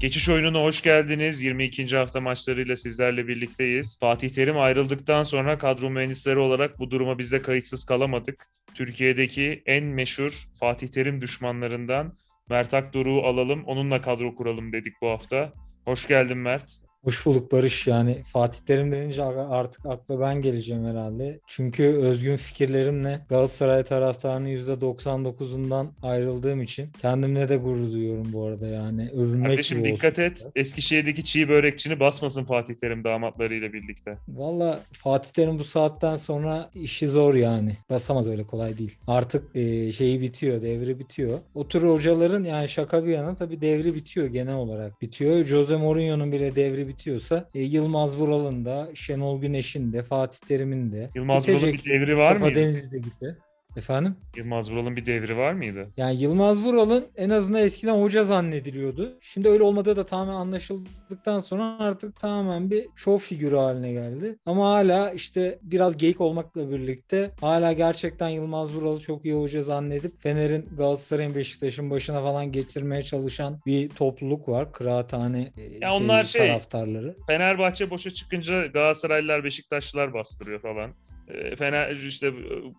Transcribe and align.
Geçiş 0.00 0.28
oyununa 0.28 0.62
hoş 0.62 0.82
geldiniz. 0.82 1.42
22. 1.42 1.96
hafta 1.96 2.20
maçlarıyla 2.20 2.76
sizlerle 2.76 3.28
birlikteyiz. 3.28 3.98
Fatih 4.00 4.30
Terim 4.30 4.58
ayrıldıktan 4.58 5.22
sonra 5.22 5.58
kadro 5.58 5.90
mühendisleri 5.90 6.38
olarak 6.38 6.78
bu 6.78 6.90
duruma 6.90 7.18
biz 7.18 7.32
de 7.32 7.42
kayıtsız 7.42 7.84
kalamadık. 7.84 8.46
Türkiye'deki 8.74 9.62
en 9.66 9.84
meşhur 9.84 10.44
Fatih 10.60 10.88
Terim 10.88 11.20
düşmanlarından 11.20 12.18
Mert 12.50 12.74
Akdoruk'u 12.74 13.26
alalım, 13.26 13.64
onunla 13.64 14.02
kadro 14.02 14.34
kuralım 14.34 14.72
dedik 14.72 14.94
bu 15.02 15.08
hafta. 15.08 15.52
Hoş 15.84 16.08
geldin 16.08 16.38
Mert. 16.38 16.87
Hoş 17.04 17.26
bulduk 17.26 17.52
Barış. 17.52 17.86
Yani 17.86 18.22
Fatih 18.22 18.60
Terim 18.66 18.92
denince 18.92 19.22
artık 19.24 19.86
akla 19.86 20.20
ben 20.20 20.40
geleceğim 20.42 20.84
herhalde. 20.84 21.40
Çünkü 21.46 21.84
özgün 21.84 22.36
fikirlerimle 22.36 23.20
Galatasaray 23.28 23.82
taraftarının 23.82 24.48
%99'undan 24.48 25.86
ayrıldığım 26.02 26.62
için 26.62 26.88
kendimle 27.00 27.48
de 27.48 27.56
gurur 27.56 27.92
duyuyorum 27.92 28.32
bu 28.32 28.46
arada 28.46 28.66
yani. 28.66 29.10
Övünmek 29.10 29.46
Kardeşim 29.50 29.84
dikkat 29.84 30.18
et. 30.18 30.40
biraz. 30.40 30.56
Eskişehir'deki 30.56 31.24
çiğ 31.24 31.48
börekçini 31.48 32.00
basmasın 32.00 32.44
Fatih 32.44 32.74
Terim 32.74 33.04
damatlarıyla 33.04 33.72
birlikte. 33.72 34.16
Valla 34.28 34.80
Fatih 34.92 35.30
Terim 35.30 35.58
bu 35.58 35.64
saatten 35.64 36.16
sonra 36.16 36.70
işi 36.74 37.08
zor 37.08 37.34
yani. 37.34 37.76
Basamaz 37.90 38.28
öyle 38.28 38.46
kolay 38.46 38.78
değil. 38.78 38.96
Artık 39.06 39.56
e, 39.56 39.92
şeyi 39.92 40.20
bitiyor, 40.20 40.62
devri 40.62 40.98
bitiyor. 40.98 41.38
O 41.54 41.68
tür 41.68 41.82
hocaların 41.82 42.44
yani 42.44 42.68
şaka 42.68 43.04
bir 43.04 43.10
yana 43.12 43.34
tabii 43.34 43.60
devri 43.60 43.94
bitiyor 43.94 44.26
genel 44.26 44.54
olarak. 44.54 45.02
Bitiyor. 45.02 45.44
Jose 45.44 45.76
Mourinho'nun 45.76 46.32
bile 46.32 46.56
devri 46.56 46.87
bitiyorsa 46.88 47.48
e, 47.54 47.60
Yılmaz 47.60 48.16
Vural'ın 48.18 48.64
da, 48.64 48.88
Şenol 48.94 49.40
Güneş'in 49.40 49.92
de, 49.92 50.02
Fatih 50.02 50.38
Terim'in 50.48 50.92
de. 50.92 51.10
Yılmaz 51.14 51.48
Vural'ın 51.48 51.72
bir 51.72 51.84
devri 51.84 52.16
var 52.16 52.32
Kafa 52.32 52.44
mıydı? 52.44 52.60
Denizli 52.60 52.90
de 52.90 52.98
gitti. 52.98 53.38
Efendim? 53.78 54.16
Yılmaz 54.36 54.72
Vural'ın 54.72 54.96
bir 54.96 55.06
devri 55.06 55.36
var 55.36 55.52
mıydı? 55.52 55.88
Yani 55.96 56.20
Yılmaz 56.22 56.62
Vural'ın 56.64 57.06
en 57.16 57.30
azından 57.30 57.62
eskiden 57.62 58.02
hoca 58.02 58.24
zannediliyordu. 58.24 59.18
Şimdi 59.20 59.48
öyle 59.48 59.62
olmadığı 59.62 59.96
da 59.96 60.06
tamamen 60.06 60.32
anlaşıldıktan 60.32 61.40
sonra 61.40 61.76
artık 61.78 62.20
tamamen 62.20 62.70
bir 62.70 62.86
şov 62.96 63.18
figürü 63.18 63.56
haline 63.56 63.92
geldi. 63.92 64.36
Ama 64.46 64.70
hala 64.70 65.10
işte 65.10 65.58
biraz 65.62 65.96
geyik 65.96 66.20
olmakla 66.20 66.70
birlikte 66.70 67.30
hala 67.40 67.72
gerçekten 67.72 68.28
Yılmaz 68.28 68.74
Vural'ı 68.74 69.00
çok 69.00 69.24
iyi 69.24 69.34
hoca 69.34 69.62
zannedip 69.62 70.22
Fener'in 70.22 70.66
Galatasaray'ın 70.76 71.34
Beşiktaş'ın 71.34 71.90
başına 71.90 72.22
falan 72.22 72.52
getirmeye 72.52 73.02
çalışan 73.02 73.60
bir 73.66 73.88
topluluk 73.88 74.48
var. 74.48 74.72
Kıraathane 74.72 75.52
e, 75.56 75.62
Ya 75.80 75.94
onlar 75.94 76.24
şey- 76.24 76.48
taraftarları. 76.48 77.16
Fenerbahçe 77.26 77.90
boşa 77.90 78.10
çıkınca 78.10 78.66
Galatasaraylılar, 78.66 79.44
Beşiktaşlılar 79.44 80.14
bastırıyor 80.14 80.60
falan. 80.60 80.90
Ee, 81.28 81.56
Fener 81.56 81.96
işte 81.96 82.32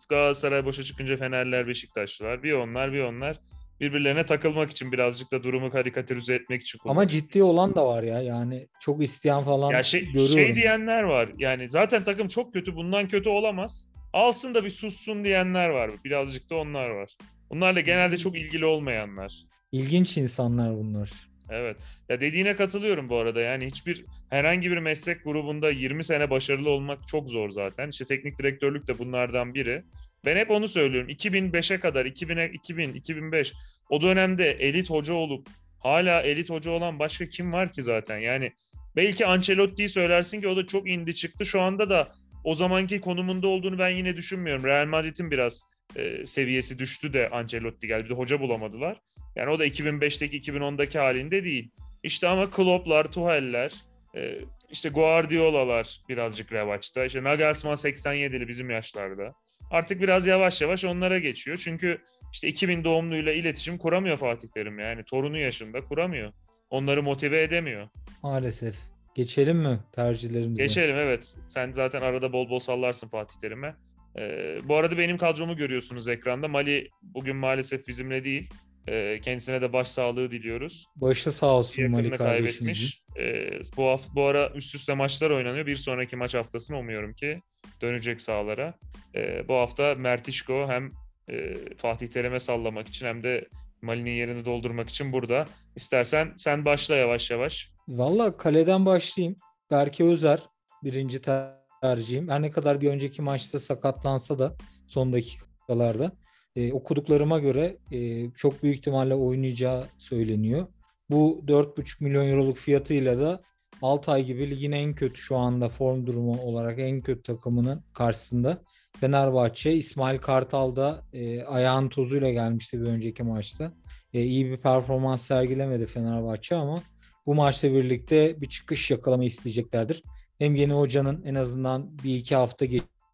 Galatasaray 0.10 0.66
boşa 0.66 0.84
çıkınca 0.84 1.18
Fenerler, 1.18 1.68
Beşiktaşlılar. 1.68 2.44
Bir 2.44 2.54
onlar, 2.54 2.94
bir 2.94 3.02
onlar. 3.04 3.40
Birbirlerine 3.80 4.26
takılmak 4.26 4.72
için 4.72 4.92
birazcık 4.92 5.32
da 5.32 5.44
durumu 5.44 5.72
karikatürize 5.72 6.36
etmek 6.36 6.62
için 6.62 6.80
Ama 6.86 6.94
kullanıyor. 6.94 7.10
ciddi 7.12 7.44
olan 7.44 7.76
da 7.76 7.88
var 7.88 8.04
ya. 8.04 8.22
Yani 8.22 8.68
çok 8.80 9.04
isteyen 9.04 9.44
falan 9.44 9.72
Ya 9.72 9.84
şey, 9.84 10.06
görüyorum. 10.06 10.34
şey 10.34 10.56
diyenler 10.56 11.04
var. 11.04 11.30
Yani 11.38 11.70
zaten 11.70 12.04
takım 12.04 12.28
çok 12.28 12.54
kötü, 12.54 12.76
bundan 12.76 13.08
kötü 13.08 13.30
olamaz. 13.30 13.90
Alsın 14.14 14.56
da 14.56 14.66
bir 14.66 14.72
sussun 14.72 15.24
diyenler 15.24 15.70
var. 15.70 15.92
Birazcık 16.06 16.50
da 16.50 16.56
onlar 16.56 16.90
var. 16.90 17.18
Bunlarla 17.50 17.80
genelde 17.80 18.18
çok 18.18 18.38
ilgili 18.38 18.66
olmayanlar. 18.66 19.34
İlginç 19.72 20.18
insanlar 20.18 20.74
bunlar. 20.78 21.10
Evet. 21.50 21.78
Ya 22.10 22.22
dediğine 22.22 22.56
katılıyorum 22.56 23.10
bu 23.10 23.18
arada. 23.18 23.42
Yani 23.42 23.66
hiçbir 23.66 24.06
herhangi 24.30 24.72
bir 24.72 24.78
meslek 24.78 25.24
grubunda 25.24 25.70
20 25.70 26.04
sene 26.04 26.30
başarılı 26.30 26.70
olmak 26.70 27.08
çok 27.08 27.30
zor 27.30 27.50
zaten. 27.50 27.90
İşte 27.90 28.06
teknik 28.06 28.40
direktörlük 28.40 28.88
de 28.88 29.00
bunlardan 29.00 29.54
biri. 29.54 29.84
Ben 30.26 30.36
hep 30.36 30.52
onu 30.52 30.68
söylüyorum. 30.68 31.10
2005'e 31.10 31.80
kadar 31.80 32.06
2000'e 32.06 32.52
2000 32.54 32.94
2005 32.94 33.54
o 33.90 34.02
dönemde 34.02 34.52
elit 34.52 34.90
hoca 34.90 35.14
olup 35.14 35.48
hala 35.80 36.22
elit 36.22 36.50
hoca 36.50 36.72
olan 36.72 37.00
başka 37.00 37.26
kim 37.26 37.54
var 37.54 37.74
ki 37.74 37.84
zaten? 37.84 38.18
Yani 38.18 38.52
belki 38.96 39.26
Ancelotti'yi 39.26 39.90
söylersin 39.90 40.42
ki 40.42 40.48
o 40.48 40.56
da 40.56 40.68
çok 40.68 40.90
indi 40.90 41.16
çıktı. 41.16 41.46
Şu 41.46 41.62
anda 41.62 41.90
da 41.90 42.12
o 42.44 42.56
zamanki 42.56 43.02
konumunda 43.02 43.48
olduğunu 43.48 43.80
ben 43.80 43.90
yine 43.90 44.18
düşünmüyorum. 44.18 44.64
Real 44.64 44.86
Madrid'in 44.86 45.32
biraz 45.32 45.64
e, 45.96 46.26
seviyesi 46.26 46.80
düştü 46.80 47.14
de 47.14 47.30
Ancelotti 47.30 47.88
geldi. 47.88 48.06
Bir 48.06 48.10
de 48.10 48.14
hoca 48.14 48.40
bulamadılar. 48.40 48.98
Yani 49.36 49.50
o 49.50 49.60
da 49.60 49.68
2005'teki 49.68 50.42
2010'daki 50.42 51.00
halinde 51.00 51.44
değil. 51.44 51.72
İşte 52.04 52.28
ama 52.28 52.52
Klopp'lar, 52.52 53.12
Tuchel'ler, 53.12 53.74
e, 54.16 54.36
işte 54.70 54.90
Guardiola'lar 54.90 56.02
birazcık 56.10 56.54
revaçta. 56.54 57.06
İşte 57.06 57.24
Nagelsmann 57.24 57.76
87'li 57.76 58.48
bizim 58.48 58.70
yaşlarda. 58.70 59.34
Artık 59.72 60.02
biraz 60.02 60.28
yavaş 60.28 60.62
yavaş 60.62 60.86
onlara 60.86 61.20
geçiyor. 61.20 61.58
Çünkü 61.64 62.02
işte 62.34 62.48
2000 62.48 62.84
doğumluyla 62.84 63.34
iletişim 63.34 63.78
kuramıyor 63.78 64.18
Fatih 64.18 64.48
Terim 64.48 64.80
yani. 64.80 65.04
Torunu 65.04 65.38
yaşında 65.38 65.82
kuramıyor. 65.82 66.34
Onları 66.70 67.04
motive 67.04 67.44
edemiyor. 67.44 67.90
Maalesef. 68.24 68.76
Geçelim 69.16 69.58
mi 69.58 69.80
tercihlerimize? 69.92 70.64
Geçelim 70.64 70.96
evet. 70.96 71.36
Sen 71.48 71.72
zaten 71.72 72.02
arada 72.02 72.34
bol 72.34 72.50
bol 72.50 72.60
sallarsın 72.60 73.08
Fatih 73.08 73.36
Terim'e. 73.42 73.76
Ee, 74.18 74.58
bu 74.64 74.76
arada 74.76 74.98
benim 74.98 75.18
kadromu 75.18 75.56
görüyorsunuz 75.56 76.08
ekranda. 76.08 76.48
Mali 76.48 76.90
bugün 77.02 77.36
maalesef 77.36 77.88
bizimle 77.88 78.24
değil. 78.24 78.50
Ee, 78.88 79.20
kendisine 79.22 79.62
de 79.62 79.74
başsağlığı 79.74 80.32
diliyoruz. 80.32 80.86
Başı 80.96 81.32
sağ 81.32 81.46
olsun 81.58 81.82
yakınını 81.82 82.18
kardeşimizin. 82.18 82.66
kaybetmiş. 82.66 83.04
Ee, 83.20 83.78
bu 83.78 83.86
hafta, 83.88 84.16
bu 84.16 84.24
ara 84.26 84.50
üst 84.50 84.76
üste 84.76 84.94
maçlar 84.94 85.30
oynanıyor. 85.30 85.66
Bir 85.66 85.76
sonraki 85.76 86.16
maç 86.16 86.36
haftasını 86.36 86.78
umuyorum 86.78 87.14
ki 87.14 87.42
dönecek 87.82 88.22
sahalara. 88.22 88.74
Ee, 89.16 89.48
bu 89.48 89.54
hafta 89.56 89.96
Mertişko 89.96 90.68
hem 90.68 90.92
e, 91.30 91.56
Fatih 91.78 92.08
Terim'e 92.08 92.40
sallamak 92.40 92.88
için 92.88 93.06
hem 93.06 93.24
de 93.24 93.48
Mali'nin 93.82 94.12
yerini 94.12 94.46
doldurmak 94.46 94.90
için 94.90 95.14
burada. 95.14 95.46
İstersen 95.76 96.34
sen 96.38 96.66
başla 96.66 96.96
yavaş 96.96 97.32
yavaş. 97.32 97.72
Valla 97.88 98.38
kaleden 98.38 98.86
başlayayım. 98.86 99.36
Berke 99.72 100.04
Özer 100.04 100.40
birinci 100.84 101.22
ter- 101.22 101.54
tercihim. 101.82 102.30
Her 102.30 102.42
ne 102.42 102.52
kadar 102.52 102.82
bir 102.82 102.90
önceki 102.90 103.22
maçta 103.22 103.60
sakatlansa 103.60 104.40
da 104.40 104.56
son 104.88 105.14
dakikalarda 105.14 106.12
e, 106.60 106.74
okuduklarıma 106.74 107.40
göre 107.40 107.78
e, 107.92 108.32
çok 108.32 108.64
büyük 108.64 108.78
ihtimalle 108.78 109.16
oynayacağı 109.16 109.86
söyleniyor. 109.98 110.68
Bu 111.10 111.44
4,5 111.48 112.04
milyon 112.04 112.28
euroluk 112.28 112.58
fiyatıyla 112.58 113.20
da 113.20 113.42
Altay 113.82 114.26
gibi 114.26 114.50
ligin 114.50 114.72
en 114.72 114.96
kötü 114.96 115.22
şu 115.22 115.38
anda 115.38 115.70
form 115.70 116.08
durumu 116.08 116.42
olarak 116.42 116.80
en 116.80 117.02
kötü 117.02 117.24
takımının 117.24 117.84
karşısında 117.94 118.62
Fenerbahçe 119.00 119.74
İsmail 119.74 120.20
Kartal 120.20 120.76
da 120.76 121.06
e, 121.14 121.44
ayağın 121.44 121.90
tozuyla 121.90 122.32
gelmişti 122.32 122.82
bir 122.82 122.86
önceki 122.86 123.24
maçta. 123.24 123.74
E, 124.14 124.24
iyi 124.24 124.52
bir 124.52 124.58
performans 124.58 125.22
sergilemedi 125.22 125.86
Fenerbahçe 125.86 126.56
ama 126.56 126.84
bu 127.26 127.36
maçla 127.36 127.74
birlikte 127.74 128.42
bir 128.42 128.50
çıkış 128.50 128.92
yakalama 128.92 129.26
isteyeceklerdir. 129.26 130.04
Hem 130.40 130.56
yeni 130.56 130.74
hocanın 130.74 131.24
en 131.26 131.36
azından 131.36 131.98
bir 132.04 132.16
iki 132.16 132.36
hafta 132.36 132.66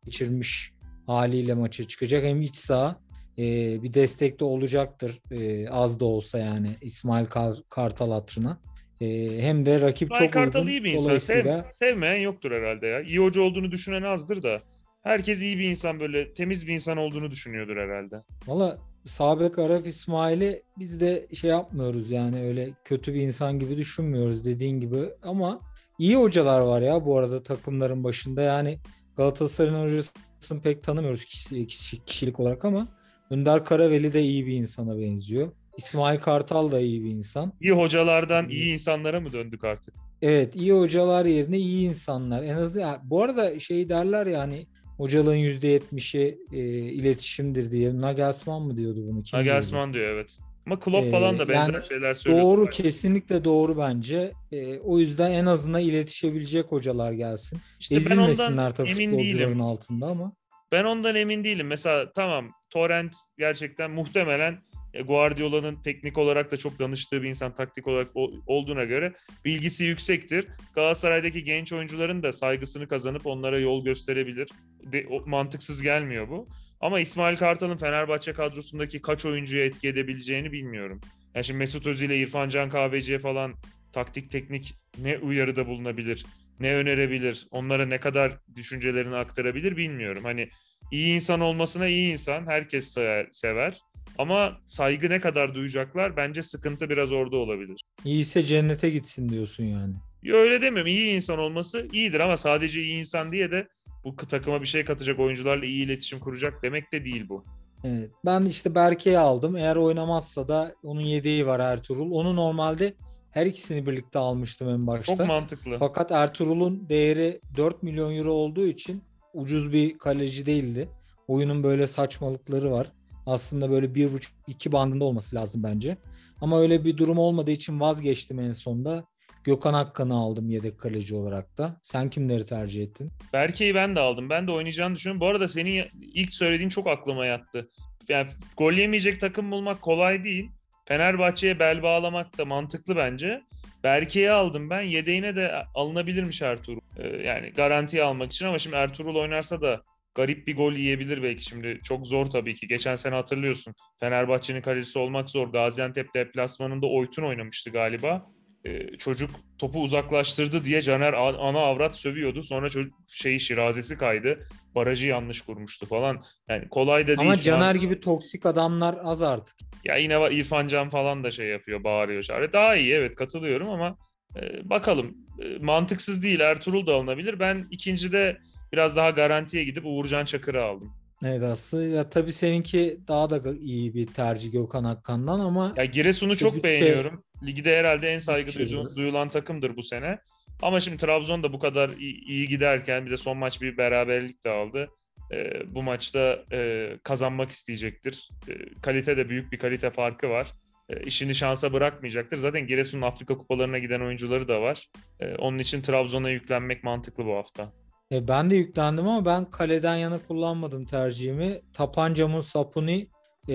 geçirmiş 0.05 0.73
haliyle 1.07 1.53
maça 1.53 1.83
çıkacak 1.83 2.23
hem 2.23 2.41
iç 2.41 2.55
saha 2.55 3.04
e, 3.37 3.43
bir 3.83 3.93
destek 3.93 4.39
de 4.39 4.43
olacaktır 4.45 5.21
e, 5.31 5.69
az 5.69 5.99
da 5.99 6.05
olsa 6.05 6.39
yani 6.39 6.69
İsmail 6.81 7.25
Kar- 7.25 7.63
Kartal 7.69 8.11
hatırına. 8.11 8.57
E, 9.01 9.07
hem 9.41 9.65
de 9.65 9.81
rakip 9.81 10.07
İsmail 10.11 10.25
çok 10.25 10.33
Kartal 10.33 10.59
uygun. 10.59 10.71
iyi 10.71 10.83
bir 10.83 10.91
insan. 10.91 11.05
Dolayısıyla 11.05 11.63
Sev- 11.63 11.71
sevmeyen 11.71 12.17
yoktur 12.21 12.51
herhalde 12.51 12.87
ya. 12.87 13.01
İyi 13.01 13.19
hoca 13.19 13.41
olduğunu 13.41 13.71
düşünen 13.71 14.01
azdır 14.03 14.43
da. 14.43 14.61
Herkes 15.03 15.41
iyi 15.41 15.57
bir 15.59 15.63
insan 15.69 15.99
böyle 15.99 16.33
temiz 16.33 16.67
bir 16.67 16.73
insan 16.73 16.97
olduğunu 16.97 17.31
düşünüyordur 17.31 17.77
herhalde. 17.77 18.15
Valla 18.47 18.77
Sabek 19.05 19.59
Arap 19.59 19.87
İsmail'i 19.87 20.63
biz 20.79 20.99
de 20.99 21.27
şey 21.33 21.49
yapmıyoruz 21.49 22.11
yani 22.11 22.41
öyle 22.43 22.69
kötü 22.85 23.13
bir 23.13 23.21
insan 23.21 23.59
gibi 23.59 23.77
düşünmüyoruz 23.77 24.45
dediğin 24.45 24.79
gibi 24.79 24.97
ama 25.23 25.59
iyi 25.99 26.15
hocalar 26.15 26.59
var 26.61 26.81
ya 26.81 27.05
bu 27.05 27.17
arada 27.17 27.43
takımların 27.43 28.03
başında 28.03 28.41
yani 28.41 28.79
Galatasaray'ın 29.17 29.83
hocasını 29.85 30.61
pek 30.63 30.83
tanımıyoruz 30.83 31.25
kişi- 31.25 31.67
kişi- 31.67 32.05
kişilik 32.05 32.39
olarak 32.39 32.65
ama 32.65 32.87
Önder 33.29 33.65
Karaveli 33.65 34.13
de 34.13 34.21
iyi 34.21 34.45
bir 34.47 34.53
insana 34.53 34.99
benziyor. 34.99 35.51
İsmail 35.77 36.19
Kartal 36.19 36.71
da 36.71 36.79
iyi 36.79 37.03
bir 37.03 37.09
insan. 37.09 37.53
İyi 37.61 37.71
hocalardan 37.71 38.49
iyi 38.49 38.73
insanlara 38.73 39.19
mı 39.19 39.33
döndük 39.33 39.63
artık? 39.63 39.93
Evet 40.21 40.55
iyi 40.55 40.73
hocalar 40.73 41.25
yerine 41.25 41.57
iyi 41.57 41.89
insanlar. 41.89 42.43
En 42.43 42.55
azından 42.55 42.87
ya, 42.87 43.01
bu 43.03 43.23
arada 43.23 43.59
şey 43.59 43.89
derler 43.89 44.27
yani 44.27 44.67
hocalığın 44.97 45.35
%70'i 45.35 46.37
e, 46.51 46.59
iletişimdir 46.91 47.71
diye. 47.71 48.01
Nagelsmann 48.01 48.61
mı 48.61 48.77
diyordu 48.77 48.99
bunu? 49.07 49.23
Kim? 49.23 49.39
Nagelsmann 49.39 49.93
diyor 49.93 50.05
evet. 50.09 50.37
Ama 50.65 50.79
Klopp 50.79 51.07
Ee, 51.07 51.11
falan 51.11 51.39
da 51.39 51.49
benzer 51.49 51.73
yani 51.73 51.83
şeyler 51.83 52.13
söylüyor. 52.13 52.43
Doğru 52.43 52.69
kesinlikle 52.69 53.43
doğru 53.43 53.77
bence. 53.77 54.31
E, 54.51 54.79
o 54.79 54.99
yüzden 54.99 55.31
en 55.31 55.45
azından 55.45 55.81
iletişebilecek 55.81 56.65
hocalar 56.65 57.11
gelsin. 57.11 57.59
İşte 57.79 57.95
ben 57.95 57.99
Ezilmesinler 58.01 58.47
ondan 58.49 58.73
tabii 58.73 58.89
emin 58.89 59.17
değilim. 59.19 59.61
altında 59.61 60.07
ama. 60.07 60.33
Ben 60.71 60.83
ondan 60.83 61.15
emin 61.15 61.43
değilim. 61.43 61.67
Mesela 61.67 62.11
tamam 62.15 62.51
Torrent 62.75 63.15
gerçekten 63.37 63.91
muhtemelen 63.91 64.61
e, 64.93 65.01
Guardiola'nın 65.01 65.81
teknik 65.81 66.17
olarak 66.17 66.51
da 66.51 66.57
çok 66.57 66.79
danıştığı 66.79 67.23
bir 67.23 67.27
insan 67.27 67.55
taktik 67.55 67.87
olarak 67.87 68.07
olduğuna 68.47 68.83
göre 68.83 69.13
bilgisi 69.45 69.83
yüksektir. 69.83 70.47
Galatasaray'daki 70.73 71.43
genç 71.43 71.73
oyuncuların 71.73 72.23
da 72.23 72.33
saygısını 72.33 72.87
kazanıp 72.87 73.25
onlara 73.25 73.59
yol 73.59 73.85
gösterebilir. 73.85 74.49
De, 74.83 75.07
o- 75.09 75.29
mantıksız 75.29 75.81
gelmiyor 75.81 76.29
bu. 76.29 76.49
Ama 76.79 76.99
İsmail 76.99 77.35
Kartal'ın 77.35 77.77
Fenerbahçe 77.77 78.33
kadrosundaki 78.33 79.01
kaç 79.01 79.25
oyuncuya 79.25 79.65
etki 79.65 79.87
edebileceğini 79.87 80.51
bilmiyorum. 80.51 81.01
Yani 81.35 81.45
şimdi 81.45 81.57
Mesut 81.57 81.87
Özil 81.87 82.05
ile 82.05 82.17
İrfan 82.17 82.49
Can 82.49 82.69
Kahveci'ye 82.69 83.19
falan 83.19 83.53
taktik 83.91 84.31
teknik 84.31 84.73
ne 84.97 85.17
uyarıda 85.17 85.67
bulunabilir, 85.67 86.25
ne 86.59 86.75
önerebilir, 86.75 87.47
onlara 87.51 87.85
ne 87.85 87.99
kadar 87.99 88.39
düşüncelerini 88.55 89.15
aktarabilir 89.15 89.77
bilmiyorum. 89.77 90.23
Hani 90.23 90.49
iyi 90.91 91.15
insan 91.15 91.39
olmasına 91.39 91.87
iyi 91.87 92.11
insan, 92.11 92.45
herkes 92.45 92.95
sever. 93.31 93.81
Ama 94.17 94.57
saygı 94.65 95.09
ne 95.09 95.19
kadar 95.19 95.55
duyacaklar 95.55 96.17
bence 96.17 96.41
sıkıntı 96.41 96.89
biraz 96.89 97.11
orada 97.11 97.37
olabilir. 97.37 97.81
İyiyse 98.05 98.43
cennete 98.43 98.89
gitsin 98.89 99.29
diyorsun 99.29 99.63
yani. 99.63 99.93
Yo, 100.23 100.37
öyle 100.37 100.61
demiyorum. 100.61 100.91
İyi 100.91 101.15
insan 101.15 101.39
olması 101.39 101.87
iyidir 101.93 102.19
ama 102.19 102.37
sadece 102.37 102.81
iyi 102.81 102.99
insan 102.99 103.31
diye 103.31 103.51
de 103.51 103.67
bu 104.03 104.15
takıma 104.15 104.61
bir 104.61 104.67
şey 104.67 104.85
katacak 104.85 105.19
oyuncularla 105.19 105.65
iyi 105.65 105.85
iletişim 105.85 106.19
kuracak 106.19 106.63
demek 106.63 106.91
de 106.93 107.05
değil 107.05 107.29
bu. 107.29 107.45
Evet. 107.83 108.11
Ben 108.25 108.45
işte 108.45 108.75
Berke'yi 108.75 109.17
aldım. 109.17 109.55
Eğer 109.55 109.75
oynamazsa 109.75 110.47
da 110.47 110.75
onun 110.83 111.01
yedeği 111.01 111.47
var 111.47 111.59
Ertuğrul. 111.59 112.11
Onu 112.11 112.35
normalde 112.35 112.93
her 113.31 113.45
ikisini 113.45 113.85
birlikte 113.85 114.19
almıştım 114.19 114.69
en 114.69 114.87
başta. 114.87 115.17
Çok 115.17 115.27
mantıklı. 115.27 115.77
Fakat 115.79 116.11
Ertuğrul'un 116.11 116.89
değeri 116.89 117.41
4 117.57 117.83
milyon 117.83 118.15
euro 118.15 118.31
olduğu 118.31 118.67
için 118.67 119.03
ucuz 119.35 119.73
bir 119.73 119.97
kaleci 119.97 120.45
değildi. 120.45 120.89
Oyunun 121.27 121.63
böyle 121.63 121.87
saçmalıkları 121.87 122.71
var. 122.71 122.91
Aslında 123.25 123.71
böyle 123.71 123.85
1.5-2 123.85 124.71
bandında 124.71 125.03
olması 125.03 125.35
lazım 125.35 125.63
bence. 125.63 125.97
Ama 126.41 126.61
öyle 126.61 126.85
bir 126.85 126.97
durum 126.97 127.17
olmadığı 127.17 127.51
için 127.51 127.79
vazgeçtim 127.79 128.39
en 128.39 128.53
sonda. 128.53 129.05
Gökhan 129.43 129.73
Akkan'ı 129.73 130.15
aldım 130.15 130.49
yedek 130.49 130.79
kaleci 130.79 131.15
olarak 131.15 131.57
da. 131.57 131.79
Sen 131.83 132.09
kimleri 132.09 132.45
tercih 132.45 132.83
ettin? 132.83 133.11
Berke'yi 133.33 133.75
ben 133.75 133.95
de 133.95 133.99
aldım. 133.99 134.29
Ben 134.29 134.47
de 134.47 134.51
oynayacağını 134.51 134.95
düşünüyorum. 134.95 135.21
Bu 135.21 135.27
arada 135.27 135.47
senin 135.47 135.85
ilk 136.01 136.33
söylediğin 136.33 136.69
çok 136.69 136.87
aklıma 136.87 137.25
yattı. 137.25 137.69
Yani 138.09 138.29
gol 138.57 138.73
yemeyecek 138.73 139.19
takım 139.19 139.51
bulmak 139.51 139.81
kolay 139.81 140.23
değil. 140.23 140.49
Fenerbahçe'ye 140.87 141.59
bel 141.59 141.83
bağlamak 141.83 142.37
da 142.37 142.45
mantıklı 142.45 142.95
bence. 142.95 143.41
Berke'yi 143.85 144.31
aldım 144.31 144.69
ben. 144.69 144.81
Yedeğine 144.81 145.35
de 145.35 145.65
alınabilirmiş 145.75 146.41
Ertuğrul. 146.41 146.81
Ee, 146.97 147.07
yani 147.07 147.49
garantiye 147.49 148.03
almak 148.03 148.31
için 148.31 148.45
ama 148.45 148.59
şimdi 148.59 148.75
Ertuğrul 148.75 149.15
oynarsa 149.15 149.61
da 149.61 149.81
garip 150.15 150.47
bir 150.47 150.55
gol 150.55 150.73
yiyebilir 150.73 151.23
belki 151.23 151.43
şimdi. 151.43 151.79
Çok 151.83 152.07
zor 152.07 152.25
tabii 152.25 152.55
ki. 152.55 152.67
Geçen 152.67 152.95
sene 152.95 153.15
hatırlıyorsun. 153.15 153.73
Fenerbahçe'nin 153.99 154.61
kalecisi 154.61 154.99
olmak 154.99 155.29
zor. 155.29 155.47
Gaziantep 155.47 156.13
deplasmanında 156.13 156.87
Oytun 156.87 157.23
oynamıştı 157.23 157.69
galiba. 157.69 158.34
Ee, 158.65 158.97
çocuk 158.97 159.29
topu 159.57 159.81
uzaklaştırdı 159.81 160.65
diye 160.65 160.81
Caner 160.81 161.13
ana 161.13 161.59
avrat 161.59 161.97
sövüyordu. 161.97 162.43
Sonra 162.43 162.69
çocuk 162.69 162.93
şeyi 163.07 163.39
şirazesi 163.39 163.97
kaydı. 163.97 164.47
Barajı 164.75 165.07
yanlış 165.07 165.41
kurmuştu 165.41 165.85
falan. 165.85 166.23
Yani 166.49 166.69
kolay 166.69 167.03
da 167.03 167.07
değil. 167.07 167.19
Ama 167.19 167.37
Caner 167.37 167.75
an... 167.75 167.79
gibi 167.79 167.99
toksik 167.99 168.45
adamlar 168.45 168.97
az 169.03 169.21
artık. 169.21 169.55
Ya 169.83 169.95
yine 169.95 170.19
var 170.19 170.31
İrfan 170.31 170.67
Can 170.67 170.89
falan 170.89 171.23
da 171.23 171.31
şey 171.31 171.47
yapıyor, 171.47 171.83
bağırıyor. 171.83 172.23
Çağırıyor. 172.23 172.53
Daha 172.53 172.75
iyi 172.75 172.93
evet 172.93 173.15
katılıyorum 173.15 173.69
ama 173.69 173.97
e, 174.41 174.69
bakalım. 174.69 175.17
E, 175.43 175.57
mantıksız 175.57 176.23
değil. 176.23 176.39
Ertuğrul 176.39 176.87
da 176.87 176.93
alınabilir. 176.93 177.39
Ben 177.39 177.67
ikincide 177.71 178.37
biraz 178.73 178.95
daha 178.95 179.09
garantiye 179.09 179.63
gidip 179.63 179.83
Uğurcan 179.85 180.25
Çakır'ı 180.25 180.63
aldım. 180.63 180.93
Evet 181.25 181.43
aslında 181.43 181.83
ya 181.83 182.09
tabii 182.09 182.33
seninki 182.33 182.99
daha 183.07 183.29
da 183.29 183.53
iyi 183.53 183.93
bir 183.93 184.07
tercih 184.07 184.51
Gökhan 184.51 184.83
Akkan'dan 184.83 185.39
ama 185.39 185.73
ya 185.77 185.85
Giresun'u 185.85 186.37
çok 186.37 186.63
beğeniyorum. 186.63 187.23
Ligde 187.45 187.77
herhalde 187.79 188.13
en 188.13 188.17
saygı 188.17 188.51
duyulan 188.95 189.29
takımdır 189.29 189.77
bu 189.77 189.83
sene. 189.83 190.19
Ama 190.61 190.79
şimdi 190.79 190.97
Trabzon 190.97 191.43
da 191.43 191.53
bu 191.53 191.59
kadar 191.59 191.89
iyi, 191.89 192.25
iyi 192.25 192.47
giderken 192.47 193.05
bir 193.05 193.11
de 193.11 193.17
son 193.17 193.37
maç 193.37 193.61
bir 193.61 193.77
beraberlik 193.77 194.43
de 194.43 194.49
aldı. 194.49 194.89
E, 195.31 195.61
bu 195.75 195.83
maçta 195.83 196.45
e, 196.51 196.89
kazanmak 197.03 197.51
isteyecektir. 197.51 198.29
E, 198.49 198.53
kalite 198.81 199.17
de 199.17 199.29
büyük 199.29 199.51
bir 199.51 199.59
kalite 199.59 199.89
farkı 199.89 200.29
var. 200.29 200.47
E, 200.89 201.03
işini 201.03 201.35
şansa 201.35 201.73
bırakmayacaktır. 201.73 202.37
Zaten 202.37 202.67
Giresun'un 202.67 203.01
Afrika 203.01 203.37
kupalarına 203.37 203.79
giden 203.79 204.01
oyuncuları 204.01 204.47
da 204.47 204.61
var. 204.61 204.87
E, 205.19 205.35
onun 205.35 205.59
için 205.59 205.81
Trabzon'a 205.81 206.29
yüklenmek 206.29 206.83
mantıklı 206.83 207.25
bu 207.25 207.35
hafta. 207.35 207.71
E, 208.11 208.27
ben 208.27 208.49
de 208.49 208.55
yüklendim 208.55 209.07
ama 209.07 209.25
ben 209.25 209.51
kaleden 209.51 209.95
yana 209.95 210.19
kullanmadım 210.27 210.85
tercihimi. 210.85 211.61
Tapancamın 211.73 212.41
Sapuni 212.41 213.07
e, 213.49 213.53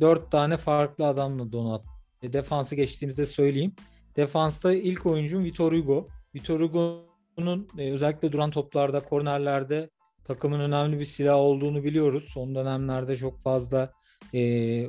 4 0.00 0.30
tane 0.30 0.56
farklı 0.56 1.06
adamla 1.06 1.52
donat. 1.52 1.84
E, 2.22 2.32
defansı 2.32 2.74
geçtiğimizde 2.74 3.26
söyleyeyim. 3.26 3.74
Defansta 4.16 4.74
ilk 4.74 5.06
oyuncum 5.06 5.44
Vitor 5.44 5.72
Hugo. 5.72 6.08
Vitor 6.34 6.60
Hugo'nun 6.60 7.68
e, 7.78 7.92
özellikle 7.92 8.32
duran 8.32 8.50
toplarda, 8.50 9.00
kornerlerde 9.00 9.90
takımın 10.24 10.60
önemli 10.60 11.00
bir 11.00 11.04
silah 11.04 11.36
olduğunu 11.36 11.84
biliyoruz. 11.84 12.24
Son 12.32 12.54
dönemlerde 12.54 13.16
çok 13.16 13.42
fazla 13.42 13.92
e, 14.34 14.38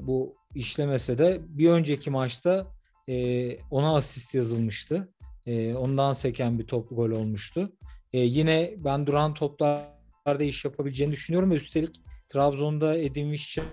bu 0.02 0.36
işlemese 0.56 1.18
de 1.18 1.42
bir 1.48 1.70
önceki 1.70 2.10
maçta 2.10 2.68
e, 3.10 3.58
ona 3.72 3.96
asist 3.96 4.34
yazılmıştı. 4.34 5.14
E, 5.46 5.74
ondan 5.74 6.14
seken 6.14 6.60
bir 6.60 6.68
top 6.68 6.90
gol 6.90 7.10
olmuştu. 7.10 7.72
E, 8.16 8.20
yine 8.20 8.74
ben 8.78 9.08
duran 9.08 9.34
toplarda 9.34 10.44
iş 10.44 10.66
yapabileceğini 10.66 11.14
düşünüyorum 11.14 11.52
ve 11.52 11.56
üstelik 11.56 11.96
Trabzon'da 12.30 12.98
Edin 12.98 13.32
Visca 13.32 13.64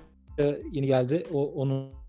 yeni 0.73 0.87
geldi. 0.87 1.23
O, 1.33 1.53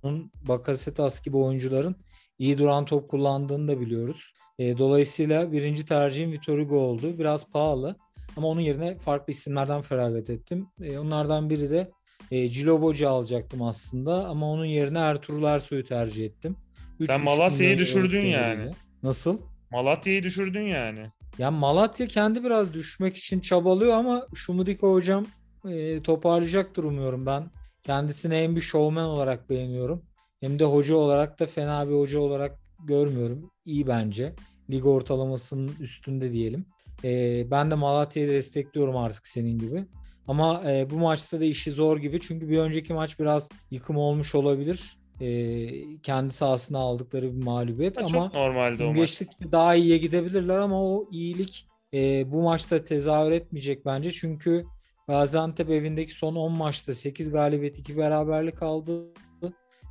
onun 0.01 0.31
Bakasetas 0.47 1.21
gibi 1.21 1.38
oyuncuların 1.38 1.95
iyi 2.39 2.57
duran 2.57 2.85
top 2.85 3.09
kullandığını 3.09 3.68
da 3.68 3.81
biliyoruz. 3.81 4.33
E, 4.59 4.77
dolayısıyla 4.77 5.51
birinci 5.51 5.85
tercihim 5.85 6.31
Vitor 6.31 6.59
Hugo 6.59 6.77
oldu. 6.77 7.19
Biraz 7.19 7.50
pahalı 7.50 7.95
ama 8.38 8.47
onun 8.47 8.62
yerine 8.62 8.97
farklı 8.97 9.33
isimlerden 9.33 9.81
feragat 9.81 10.30
ettim. 10.30 10.68
E, 10.81 10.97
onlardan 10.97 11.50
biri 11.50 11.71
de 11.71 11.91
e, 12.31 12.47
Cilo 12.47 12.81
Boca 12.81 13.09
alacaktım 13.09 13.62
aslında 13.62 14.27
ama 14.27 14.51
onun 14.51 14.65
yerine 14.65 15.00
Ertuğrul 15.00 15.44
Ersoy'u 15.44 15.83
tercih 15.83 16.25
ettim. 16.25 16.56
Üç 17.00 17.07
Sen 17.07 17.24
Malatya'yı 17.24 17.77
düşürdün 17.77 18.25
yani. 18.25 18.71
Nasıl? 19.03 19.38
Malatya'yı 19.71 20.24
düşürdün 20.24 20.68
yani. 20.68 21.12
Ya 21.38 21.51
Malatya 21.51 22.07
kendi 22.07 22.44
biraz 22.44 22.74
düşmek 22.74 23.18
için 23.18 23.39
çabalıyor 23.39 23.94
ama 23.94 24.27
Şumudika 24.35 24.88
hocam 24.88 25.25
e, 25.69 26.03
toparlayacaktır 26.03 26.83
umuyorum 26.83 27.25
ben. 27.25 27.51
Kendisini 27.83 28.35
hem 28.35 28.56
bir 28.56 28.62
showman 28.62 29.06
olarak 29.06 29.50
beğeniyorum 29.50 30.06
hem 30.39 30.59
de 30.59 30.63
hoca 30.63 30.95
olarak 30.95 31.39
da 31.39 31.45
fena 31.45 31.89
bir 31.89 31.94
hoca 31.94 32.19
olarak 32.19 32.59
görmüyorum. 32.88 33.51
İyi 33.65 33.88
bence. 33.88 34.35
Lig 34.71 34.85
ortalamasının 34.85 35.71
üstünde 35.80 36.31
diyelim. 36.31 36.65
E, 37.03 37.44
ben 37.51 37.71
de 37.71 37.75
Malatya'yı 37.75 38.30
destekliyorum 38.30 38.97
artık 38.97 39.27
senin 39.27 39.57
gibi. 39.57 39.85
Ama 40.27 40.71
e, 40.71 40.89
bu 40.89 40.95
maçta 40.95 41.39
da 41.39 41.45
işi 41.45 41.71
zor 41.71 41.97
gibi. 41.97 42.21
Çünkü 42.21 42.50
bir 42.50 42.59
önceki 42.59 42.94
maç 42.94 43.19
biraz 43.19 43.50
yıkım 43.71 43.97
olmuş 43.97 44.35
olabilir 44.35 45.03
e, 45.23 46.01
kendi 46.03 46.33
sahasına 46.33 46.80
aldıkları 46.80 47.35
bir 47.35 47.44
mağlubiyet 47.44 47.97
ama 47.97 48.07
çok 48.07 48.33
normalde 48.33 48.85
o 48.85 48.94
geçtikçe 48.94 49.51
daha 49.51 49.75
iyiye 49.75 49.97
gidebilirler 49.97 50.57
ama 50.57 50.83
o 50.83 51.07
iyilik 51.11 51.68
e, 51.94 52.31
bu 52.31 52.42
maçta 52.42 52.83
tezahür 52.83 53.31
etmeyecek 53.31 53.85
bence 53.85 54.11
çünkü 54.11 54.65
Gaziantep 55.07 55.69
evindeki 55.69 56.13
son 56.13 56.35
10 56.35 56.51
maçta 56.51 56.95
8 56.95 57.31
galibiyet 57.31 57.80
2 57.80 57.97
beraberlik 57.97 58.63
aldı. 58.63 59.13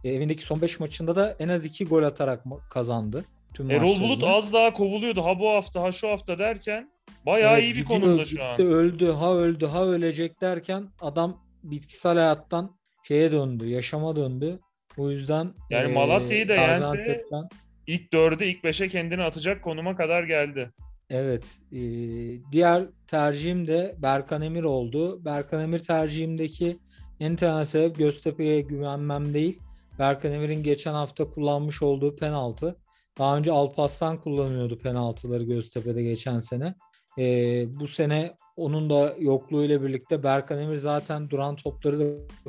E, 0.05 0.11
evindeki 0.11 0.43
son 0.43 0.61
5 0.61 0.81
maçında 0.81 1.17
da 1.17 1.37
en 1.39 1.49
az 1.49 1.65
2 1.65 1.85
gol 1.85 2.03
atarak 2.03 2.45
kazandı. 2.71 3.25
Tüm 3.55 3.71
Erol 3.71 4.01
Bulut 4.01 4.25
az 4.25 4.53
daha 4.53 4.73
kovuluyordu 4.73 5.25
ha 5.25 5.39
bu 5.39 5.49
hafta 5.49 5.83
ha 5.83 5.93
şu 5.93 6.09
hafta 6.09 6.39
derken 6.39 6.91
bayağı 7.27 7.55
evet, 7.55 7.63
iyi 7.63 7.75
bir 7.75 7.85
konumda 7.85 8.25
şu 8.25 8.45
an. 8.45 8.61
Öldü 8.61 9.13
ha 9.13 9.35
öldü 9.35 9.67
ha 9.67 9.87
ölecek 9.87 10.41
derken 10.41 10.89
adam 11.01 11.45
bitkisel 11.63 12.15
hayattan 12.15 12.77
şeye 13.09 13.33
döndü 13.33 13.69
yaşama 13.69 14.17
döndü. 14.17 14.61
O 14.99 15.11
yüzden 15.11 15.55
yani 15.71 15.93
Malatya'yı 15.93 16.49
da 16.49 16.55
yense 16.55 17.25
ilk 17.87 18.13
dörde 18.13 18.47
ilk 18.47 18.65
beşe 18.65 18.89
kendini 18.89 19.23
atacak 19.23 19.63
konuma 19.63 19.97
kadar 19.97 20.23
geldi. 20.23 20.71
Evet. 21.11 21.45
E, 21.73 21.81
diğer 22.53 22.83
tercihim 23.07 23.67
de 23.67 23.95
Berkan 23.99 24.43
Emir 24.43 24.65
oldu. 24.65 25.25
Berkan 25.25 25.61
Emir 25.61 25.79
tercihimdeki 25.79 26.79
en 27.21 27.37
temel 27.37 27.65
sebep 27.65 27.99
Göztepe'ye 27.99 28.61
güvenmem 28.61 29.35
değil. 29.35 29.61
Berkan 29.99 30.33
Emir'in 30.33 30.63
geçen 30.63 30.93
hafta 30.93 31.31
kullanmış 31.31 31.83
olduğu 31.83 32.17
penaltı. 32.17 32.77
Daha 33.19 33.37
önce 33.37 33.53
Alpaslan 33.53 34.21
kullanıyordu 34.21 34.79
penaltıları 34.79 35.45
Göztepe'de 35.45 36.03
geçen 36.03 36.41
sene. 36.41 36.75
E, 37.19 37.25
bu 37.81 37.89
sene 37.89 38.35
onun 38.57 38.91
da 38.91 39.17
yokluğuyla 39.19 39.83
birlikte 39.83 40.23
Berkan 40.23 40.59
Emir 40.59 40.77
zaten 40.77 41.31
duran 41.31 41.57
topları 41.57 41.99
da 41.99 42.05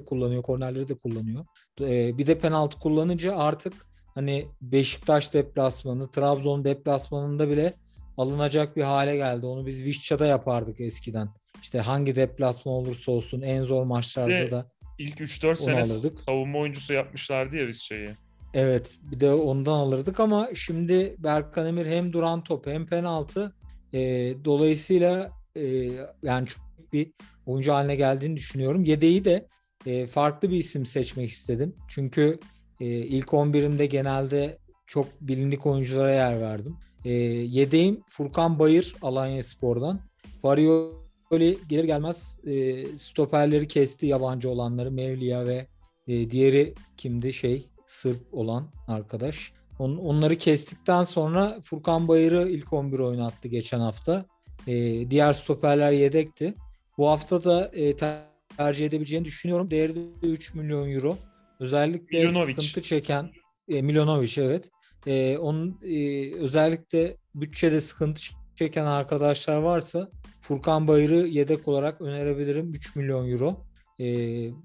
kullanıyor, 0.05 0.43
kornerleri 0.43 0.87
de 0.87 0.95
kullanıyor. 0.95 1.45
E, 1.81 2.17
bir 2.17 2.27
de 2.27 2.39
penaltı 2.39 2.79
kullanınca 2.79 3.37
artık 3.37 3.73
hani 4.15 4.47
Beşiktaş 4.61 5.33
deplasmanı, 5.33 6.11
Trabzon 6.11 6.63
deplasmanında 6.63 7.49
bile 7.49 7.73
alınacak 8.17 8.75
bir 8.75 8.83
hale 8.83 9.15
geldi. 9.15 9.45
Onu 9.45 9.65
biz 9.65 9.83
Vişça'da 9.83 10.25
yapardık 10.25 10.79
eskiden. 10.79 11.29
İşte 11.61 11.79
hangi 11.79 12.15
deplasman 12.15 12.75
olursa 12.75 13.11
olsun 13.11 13.41
en 13.41 13.63
zor 13.63 13.83
maçlarda 13.83 14.51
da 14.51 14.71
ilk 14.99 15.19
3-4 15.19 15.55
sene 15.55 15.81
alırdık. 15.81 16.19
savunma 16.19 16.59
oyuncusu 16.59 16.93
yapmışlardı 16.93 17.55
ya 17.55 17.67
Vişça'yı. 17.67 18.15
Evet 18.53 18.99
bir 19.01 19.19
de 19.19 19.33
ondan 19.33 19.71
alırdık 19.71 20.19
ama 20.19 20.49
şimdi 20.53 21.15
Berkan 21.19 21.67
Emir 21.67 21.85
hem 21.85 22.13
duran 22.13 22.43
top 22.43 22.67
hem 22.67 22.85
penaltı 22.85 23.55
e, 23.93 23.99
dolayısıyla 24.45 25.31
e, 25.55 25.63
yani 26.23 26.47
çok 26.47 26.93
bir 26.93 27.11
oyuncu 27.45 27.73
haline 27.73 27.95
geldiğini 27.95 28.37
düşünüyorum. 28.37 28.83
Yedeği 28.83 29.25
de 29.25 29.47
e, 29.85 30.07
farklı 30.07 30.49
bir 30.49 30.57
isim 30.57 30.85
seçmek 30.85 31.29
istedim. 31.29 31.75
Çünkü 31.87 32.39
e, 32.79 32.85
ilk 32.85 33.27
11'imde 33.27 33.85
genelde 33.85 34.57
çok 34.87 35.07
bilindik 35.21 35.65
oyunculara 35.65 36.11
yer 36.11 36.41
verdim. 36.41 36.77
E, 37.05 37.11
yedeğim 37.11 38.03
Furkan 38.09 38.59
Bayır 38.59 38.95
Alanya 39.01 39.43
Spor'dan. 39.43 39.99
Farioli 40.41 41.57
gelir 41.69 41.83
gelmez 41.83 42.37
e, 42.45 42.85
stoperleri 42.97 43.67
kesti 43.67 44.05
yabancı 44.05 44.49
olanları. 44.49 44.91
Mevlia 44.91 45.45
ve 45.45 45.67
e, 46.07 46.29
diğeri 46.29 46.73
kimdi 46.97 47.33
şey 47.33 47.69
Sırp 47.87 48.33
olan 48.33 48.69
arkadaş. 48.87 49.53
On, 49.79 49.97
onları 49.97 50.37
kestikten 50.37 51.03
sonra 51.03 51.59
Furkan 51.63 52.07
Bayır'ı 52.07 52.49
ilk 52.49 52.73
11 52.73 52.99
oynattı 52.99 53.47
geçen 53.47 53.79
hafta. 53.79 54.25
E, 54.67 54.73
diğer 55.09 55.33
stoperler 55.33 55.91
yedekti. 55.91 56.55
Bu 56.97 57.09
hafta 57.09 57.43
da 57.43 57.71
e, 57.73 57.97
tercih 58.57 58.85
edebileceğini 58.85 59.25
düşünüyorum. 59.25 59.71
Değeri 59.71 59.95
de 59.95 60.27
3 60.27 60.53
milyon 60.53 60.89
euro. 60.89 61.17
Özellikle 61.59 62.19
Milanovic. 62.19 62.53
sıkıntı 62.53 62.81
çeken 62.81 63.29
e, 63.67 63.81
Milanovic 63.81 64.33
evet. 64.37 64.69
E, 65.07 65.37
onun 65.37 65.79
e, 65.83 66.31
özellikle 66.35 67.17
bütçede 67.35 67.81
sıkıntı 67.81 68.21
çeken 68.55 68.85
arkadaşlar 68.85 69.57
varsa 69.57 70.09
Furkan 70.41 70.87
Bayır'ı 70.87 71.27
yedek 71.27 71.67
olarak 71.67 72.01
önerebilirim. 72.01 72.73
3 72.73 72.95
milyon 72.95 73.31
euro. 73.31 73.65
E, 73.99 74.05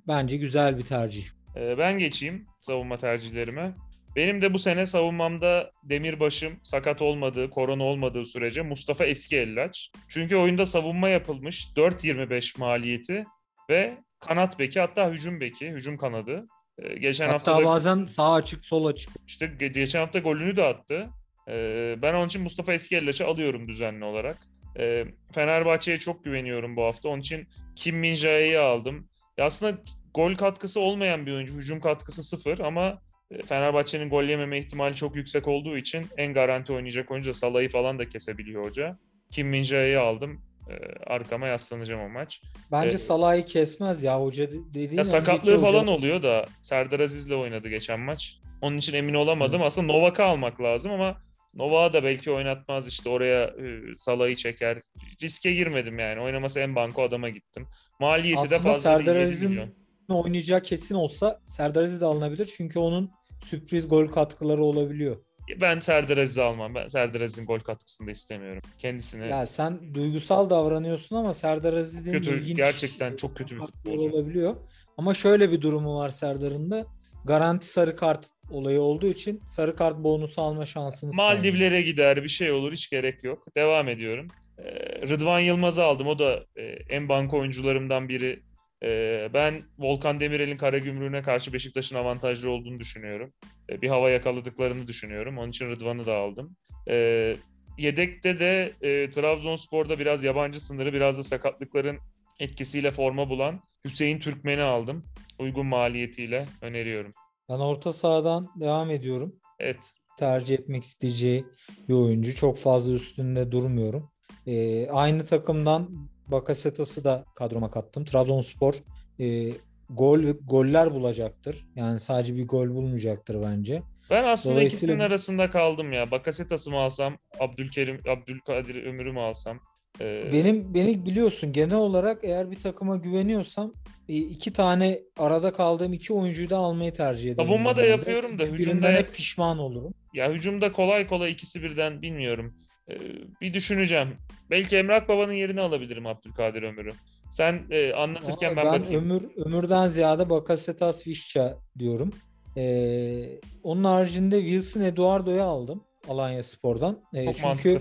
bence 0.09 0.37
güzel 0.37 0.79
bir 0.79 0.83
tercih. 0.83 1.25
Ee, 1.57 1.79
ben 1.79 1.99
geçeyim 1.99 2.47
savunma 2.61 2.97
tercihlerime. 2.97 3.75
Benim 4.17 4.43
de 4.43 4.55
bu 4.55 4.59
sene 4.59 4.87
savunmamda 4.87 5.71
Demirbaş'ım 5.83 6.53
sakat 6.63 7.03
olmadığı, 7.03 7.51
korona 7.51 7.83
olmadığı 7.85 8.27
sürece 8.27 8.63
Mustafa 8.63 9.05
Eski 9.05 9.37
Ellaç. 9.37 9.91
Çünkü 10.09 10.37
oyunda 10.37 10.67
savunma 10.67 11.09
yapılmış 11.09 11.67
4.25 11.77 12.59
maliyeti 12.59 13.25
ve 13.71 13.99
kanat 14.21 14.59
beki 14.59 14.81
hatta 14.81 15.11
hücum 15.11 15.41
beki, 15.41 15.71
hücum 15.71 15.97
kanadı. 15.97 16.47
Ee, 16.79 16.95
geçen 16.99 17.27
Hatta 17.29 17.35
hafta 17.53 17.63
da 17.63 17.67
bazen 17.67 18.05
sağ 18.07 18.33
açık 18.33 18.65
sol 18.65 18.87
açık. 18.87 19.11
işte 19.27 19.47
ge- 19.47 19.73
geçen 19.73 20.01
hafta 20.01 20.19
golünü 20.19 20.57
de 20.57 20.65
attı. 20.65 21.09
Ee, 21.49 21.97
ben 22.03 22.15
onun 22.15 22.27
için 22.27 22.43
Mustafa 22.43 22.73
Eski 22.73 22.97
Ellaç'ı 22.97 23.27
alıyorum 23.27 23.69
düzenli 23.69 24.05
olarak. 24.05 24.37
Ee, 24.79 25.05
Fenerbahçe'ye 25.35 25.99
çok 25.99 26.25
güveniyorum 26.25 26.77
bu 26.77 26.85
hafta. 26.85 27.09
Onun 27.09 27.21
için 27.21 27.49
Kim 27.77 27.97
Min 27.99 28.15
Jae'yi 28.15 28.59
aldım. 28.59 29.09
Ya 29.39 29.45
aslında 29.45 29.79
gol 30.15 30.35
katkısı 30.35 30.81
olmayan 30.81 31.27
bir 31.27 31.33
oyuncu. 31.33 31.55
Hücum 31.55 31.81
katkısı 31.81 32.23
sıfır 32.25 32.59
ama 32.59 32.99
e, 33.31 33.43
Fenerbahçe'nin 33.43 34.11
gol 34.11 34.25
yememe 34.25 34.59
ihtimali 34.59 34.97
çok 34.97 35.17
yüksek 35.17 35.49
olduğu 35.49 35.77
için 35.79 36.07
en 36.17 36.35
garanti 36.35 36.73
oynayacak 36.73 37.11
oyuncu 37.11 37.31
da 37.31 37.35
Salah'ı 37.35 37.69
falan 37.69 37.99
da 37.99 38.09
kesebiliyor 38.09 38.65
hoca. 38.65 38.99
Kim 39.31 39.49
Min 39.49 39.63
Jae'yi 39.63 39.99
aldım. 39.99 40.43
Ee, 40.71 40.75
arkama 41.07 41.47
yaslanacağım 41.47 42.01
o 42.01 42.09
maç. 42.09 42.43
Bence 42.73 42.95
Ee, 42.95 42.99
Salah'ı 42.99 43.45
kesmez 43.45 44.03
ya 44.03 44.21
hoca 44.23 44.51
de- 44.51 44.75
dediğin 44.75 44.99
Ya 44.99 45.05
sakatlığı 45.05 45.53
hoca- 45.55 45.61
falan 45.61 45.87
oluyor 45.87 46.23
da 46.23 46.47
Serdar 46.63 47.01
Aziz'le 47.01 47.31
oynadı 47.31 47.69
geçen 47.69 48.01
maç. 48.01 48.39
Onun 48.61 48.77
için 48.79 48.95
emin 48.95 49.15
olamadım. 49.15 49.63
Aslında 49.63 49.93
Novak'ı 49.93 50.25
almak 50.25 50.61
lazım 50.61 50.93
ama 50.93 51.17
Novak'ı 51.55 51.93
da 51.93 52.05
belki 52.05 52.31
oynatmaz 52.31 52.89
işte 52.89 53.09
oraya 53.09 53.45
e, 53.45 53.95
Salah'ı 53.97 54.37
çeker. 54.37 54.83
Riske 55.23 55.53
girmedim 55.55 55.99
yani. 55.99 56.21
Oynaması 56.21 56.61
en 56.61 56.75
banko 56.77 57.03
adama 57.03 57.29
gittim. 57.29 57.67
Maliyeti 58.01 58.51
de 58.51 58.57
Aslında 58.57 58.61
fazla 58.73 58.81
Serdar 58.91 59.07
değil, 59.07 59.17
7 59.17 59.27
Aziz'in 59.29 59.75
oynayacağı 60.09 60.63
kesin 60.63 60.95
olsa 60.95 61.41
Serdar 61.47 61.83
Aziz 61.83 62.01
de 62.01 62.05
alınabilir. 62.05 62.53
Çünkü 62.57 62.79
onun 62.79 63.11
sürpriz 63.45 63.89
gol 63.89 64.07
katkıları 64.07 64.65
olabiliyor. 64.65 65.17
Ben 65.57 65.81
Serdar 65.81 66.19
Aziz'i 66.19 66.43
almam. 66.43 66.75
Ben 66.75 66.89
Serdar 66.89 67.21
Aziz'in 67.21 67.47
gol 67.47 67.59
katkısını 67.59 68.07
da 68.07 68.11
istemiyorum. 68.11 68.63
Kendisine 68.79 69.27
Ya 69.27 69.47
sen 69.47 69.95
duygusal 69.95 70.51
davranıyorsun 70.51 71.17
ama 71.17 71.35
Serdar 71.35 71.73
Aziz'in 71.73 72.13
kötü, 72.13 72.41
ilginç 72.41 72.57
gerçekten 72.57 73.17
çok 73.17 73.37
kötü 73.37 73.55
bir 73.57 73.61
futbolcu. 73.61 74.01
olabiliyor. 74.01 74.57
Ama 74.97 75.15
şöyle 75.15 75.53
bir 75.53 75.61
durumu 75.61 75.99
var 75.99 76.11
Serdar'ın 76.11 76.71
da. 76.71 76.87
Garanti 77.25 77.67
sarı 77.67 77.97
kart 77.97 78.27
olayı 78.51 78.81
olduğu 78.81 79.07
için 79.07 79.41
sarı 79.47 79.77
kart 79.77 79.97
bonusu 79.99 80.43
alma 80.43 80.67
şansınız. 80.67 81.15
Maldivlere 81.15 81.83
gider 81.83 82.25
bir 82.25 82.29
şey 82.29 82.53
olur 82.53 82.73
hiç 82.73 82.91
gerek 82.91 83.25
yok. 83.25 83.47
Devam 83.57 83.89
ediyorum. 83.89 84.29
Ee, 84.59 85.09
Rıdvan 85.09 85.41
Yılmaz'ı 85.41 85.85
aldım. 85.85 86.07
O 86.07 86.19
da 86.19 86.45
e, 86.57 86.63
en 86.89 87.09
banko 87.09 87.39
oyuncularımdan 87.39 88.09
biri. 88.09 88.43
Ee, 88.83 89.29
ben 89.35 89.63
Volkan 89.79 90.21
Demirel'in 90.21 90.57
Karagümrük'üne 90.57 91.23
karşı 91.23 91.53
Beşiktaş'ın 91.53 91.97
avantajlı 91.97 92.51
olduğunu 92.51 92.81
düşünüyorum. 92.81 93.33
Ee, 93.71 93.83
bir 93.83 93.89
hava 93.89 94.11
yakaladıklarını 94.11 94.87
düşünüyorum. 94.87 95.39
Onun 95.39 95.51
için 95.51 95.71
Rıdvan'ı 95.71 96.07
da 96.07 96.17
aldım. 96.17 96.57
Ee, 96.89 97.37
yedekte 97.79 98.41
de 98.41 98.73
e, 98.83 99.11
Trabzonspor'da 99.11 99.99
biraz 99.99 100.25
yabancı 100.25 100.61
sınırı, 100.61 100.93
biraz 100.93 101.19
da 101.19 101.23
sakatlıkların 101.23 101.99
etkisiyle 102.41 102.91
forma 102.91 103.31
bulan 103.31 103.61
Hüseyin 103.85 104.19
Türkmen'i 104.19 104.63
aldım. 104.63 105.05
Uygun 105.39 105.67
maliyetiyle 105.67 106.47
öneriyorum. 106.63 107.13
Ben 107.49 107.59
orta 107.59 107.93
sahadan 107.93 108.49
devam 108.61 108.91
ediyorum. 108.91 109.37
Evet. 109.61 109.79
tercih 110.19 110.55
etmek 110.55 110.85
isteyeceği 110.85 111.45
bir 111.89 111.95
oyuncu. 111.95 112.35
Çok 112.35 112.59
fazla 112.59 112.93
üstünde 112.93 113.53
durmuyorum. 113.53 114.11
Ee, 114.47 114.89
aynı 114.91 115.25
takımdan 115.27 116.09
Bakasetas'ı 116.31 117.05
da 117.05 117.25
kadroma 117.35 117.71
kattım. 117.71 118.05
Trabzonspor 118.05 118.75
e, 119.21 119.49
gol 119.91 120.21
goller 120.45 120.95
bulacaktır. 120.95 121.67
Yani 121.77 122.01
sadece 122.01 122.37
bir 122.37 122.49
gol 122.49 122.69
bulmayacaktır 122.69 123.43
bence. 123.43 123.83
Ben 124.11 124.25
aslında 124.25 124.55
Dolayısıyla- 124.55 124.67
ikisinin 124.79 124.99
arasında 124.99 125.51
kaldım 125.51 125.93
ya. 125.93 126.11
Bakasetas'ı 126.11 126.71
mı 126.71 126.77
alsam, 126.79 127.19
Abdülkerim, 127.41 128.01
Abdülkadir 128.09 128.85
Ömür'ü 128.85 129.13
mü 129.13 129.21
alsam? 129.21 129.61
Ee, 130.01 130.31
Benim 130.33 130.75
beni 130.75 131.07
biliyorsun 131.07 131.53
genel 131.53 131.77
olarak 131.77 132.25
eğer 132.25 132.51
bir 132.51 132.61
takıma 132.61 132.97
güveniyorsam 132.97 133.73
e, 134.09 134.15
iki 134.17 134.53
tane 134.53 135.01
arada 135.19 135.53
kaldığım 135.53 135.93
iki 135.93 136.13
oyuncuyu 136.13 136.51
da 136.51 136.57
almayı 136.57 136.95
tercih 136.95 137.33
ederim. 137.33 137.49
Savunma 137.49 137.77
da 137.77 137.83
yapıyorum 137.85 138.39
da 138.39 138.45
hücumda 138.45 138.89
hep 138.93 139.15
pişman 139.15 139.59
olurum. 139.59 139.95
ya 140.15 140.33
hücumda 140.33 140.73
kolay 140.73 141.07
kolay 141.07 141.33
ikisi 141.33 141.63
birden 141.63 142.03
bilmiyorum. 142.03 142.55
Ee, 142.91 142.95
bir 143.41 143.55
düşüneceğim. 143.55 144.17
Belki 144.51 144.77
Emrah 144.77 145.09
Baba'nın 145.09 145.33
yerini 145.33 145.61
alabilirim 145.61 146.07
Abdülkadir 146.07 146.63
Ömür'ü. 146.63 146.91
Sen 147.31 147.63
e, 147.71 147.93
anlatırken 147.93 148.51
Ama 148.51 148.57
ben, 148.57 148.73
ben 148.73 148.83
bakayım. 148.83 149.05
ömür 149.11 149.23
ömürden 149.47 149.89
ziyade 149.89 150.31
Bakasetas 150.31 151.07
Vişça 151.07 151.57
diyorum. 151.79 152.11
Ee, 152.57 153.41
onun 153.63 153.85
haricinde 153.85 154.41
Wilson 154.41 154.81
Eduardo'yu 154.81 155.43
aldım 155.43 155.85
Alanya 156.09 156.43
Spor'dan. 156.43 157.03
Ee, 157.15 157.25
Çok 157.25 157.37
çünkü. 157.37 157.81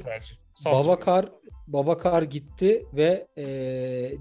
Babakar 0.65 1.29
Babakar 1.67 2.21
gitti 2.23 2.85
ve 2.93 3.27
e, 3.37 3.45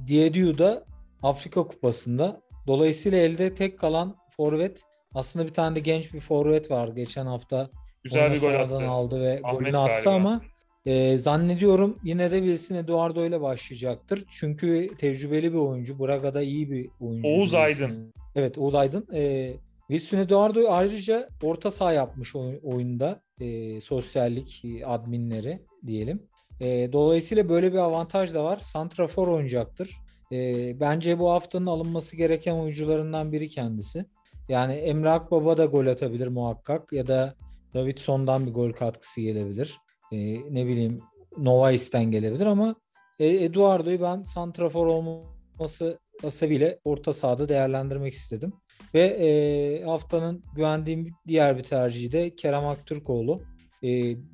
Diediu 0.06 0.58
da 0.58 0.84
Afrika 1.22 1.62
Kupası'nda. 1.62 2.40
Dolayısıyla 2.66 3.18
elde 3.18 3.54
tek 3.54 3.78
kalan 3.78 4.16
forvet 4.36 4.82
aslında 5.14 5.46
bir 5.46 5.54
tane 5.54 5.76
de 5.76 5.80
genç 5.80 6.14
bir 6.14 6.20
forvet 6.20 6.70
var 6.70 6.88
geçen 6.88 7.26
hafta. 7.26 7.70
Güzel 8.04 8.32
bir 8.32 8.40
gol 8.40 8.54
attı. 8.54 8.88
aldı 8.88 9.20
ve 9.20 9.40
Ahmet 9.44 9.60
golünü 9.60 9.78
attı 9.78 9.92
galiba. 10.04 10.10
ama 10.10 10.40
e, 10.86 11.16
zannediyorum 11.18 11.98
yine 12.04 12.30
de 12.30 12.38
Wilson 12.38 12.74
Eduardo 12.74 13.24
ile 13.26 13.40
başlayacaktır. 13.40 14.24
Çünkü 14.30 14.88
tecrübeli 14.98 15.52
bir 15.52 15.58
oyuncu. 15.58 15.98
Braga'da 15.98 16.42
iyi 16.42 16.70
bir 16.70 16.88
oyuncu. 17.00 17.28
Oğuz. 17.28 17.54
Aydın. 17.54 18.12
Evet 18.34 18.58
Oğuz 18.58 18.74
Aydın. 18.74 19.06
E, 19.14 19.52
Wilson 19.88 20.18
Eduardo 20.18 20.60
ayrıca 20.70 21.28
orta 21.42 21.70
saha 21.70 21.92
yapmış 21.92 22.36
oy- 22.36 22.60
oyunda. 22.62 23.20
E, 23.40 23.80
sosyallik 23.80 24.62
adminleri 24.86 25.58
diyelim. 25.86 26.22
E, 26.60 26.92
dolayısıyla 26.92 27.48
böyle 27.48 27.72
bir 27.72 27.78
avantaj 27.78 28.34
da 28.34 28.44
var. 28.44 28.58
Santrafor 28.58 29.28
oynayacaktır. 29.28 29.90
E, 30.32 30.80
bence 30.80 31.18
bu 31.18 31.30
haftanın 31.30 31.66
alınması 31.66 32.16
gereken 32.16 32.54
oyuncularından 32.54 33.32
biri 33.32 33.48
kendisi. 33.48 34.04
Yani 34.48 34.72
Emre 34.74 35.10
Akbaba 35.10 35.58
da 35.58 35.64
gol 35.64 35.86
atabilir 35.86 36.26
muhakkak 36.28 36.92
ya 36.92 37.06
da 37.06 37.34
Davidson'dan 37.74 38.46
bir 38.46 38.52
gol 38.52 38.72
katkısı 38.72 39.20
gelebilir. 39.20 39.76
E, 40.12 40.16
ne 40.54 40.66
bileyim 40.66 41.00
Novais'ten 41.38 42.04
gelebilir 42.04 42.46
ama 42.46 42.74
e, 43.18 43.26
Eduardo'yu 43.26 44.00
ben 44.00 44.22
santrafor 44.22 44.86
olması 44.86 45.98
hasebiyle 46.22 46.78
orta 46.84 47.12
sahada 47.12 47.48
değerlendirmek 47.48 48.14
istedim. 48.14 48.52
Ve 48.94 49.00
e, 49.00 49.84
haftanın 49.84 50.44
güvendiğim 50.54 51.14
diğer 51.28 51.58
bir 51.58 51.62
tercihi 51.62 52.12
de 52.12 52.36
Kerem 52.36 52.66
Aktürkoğlu. 52.66 53.42
E, 53.82 53.88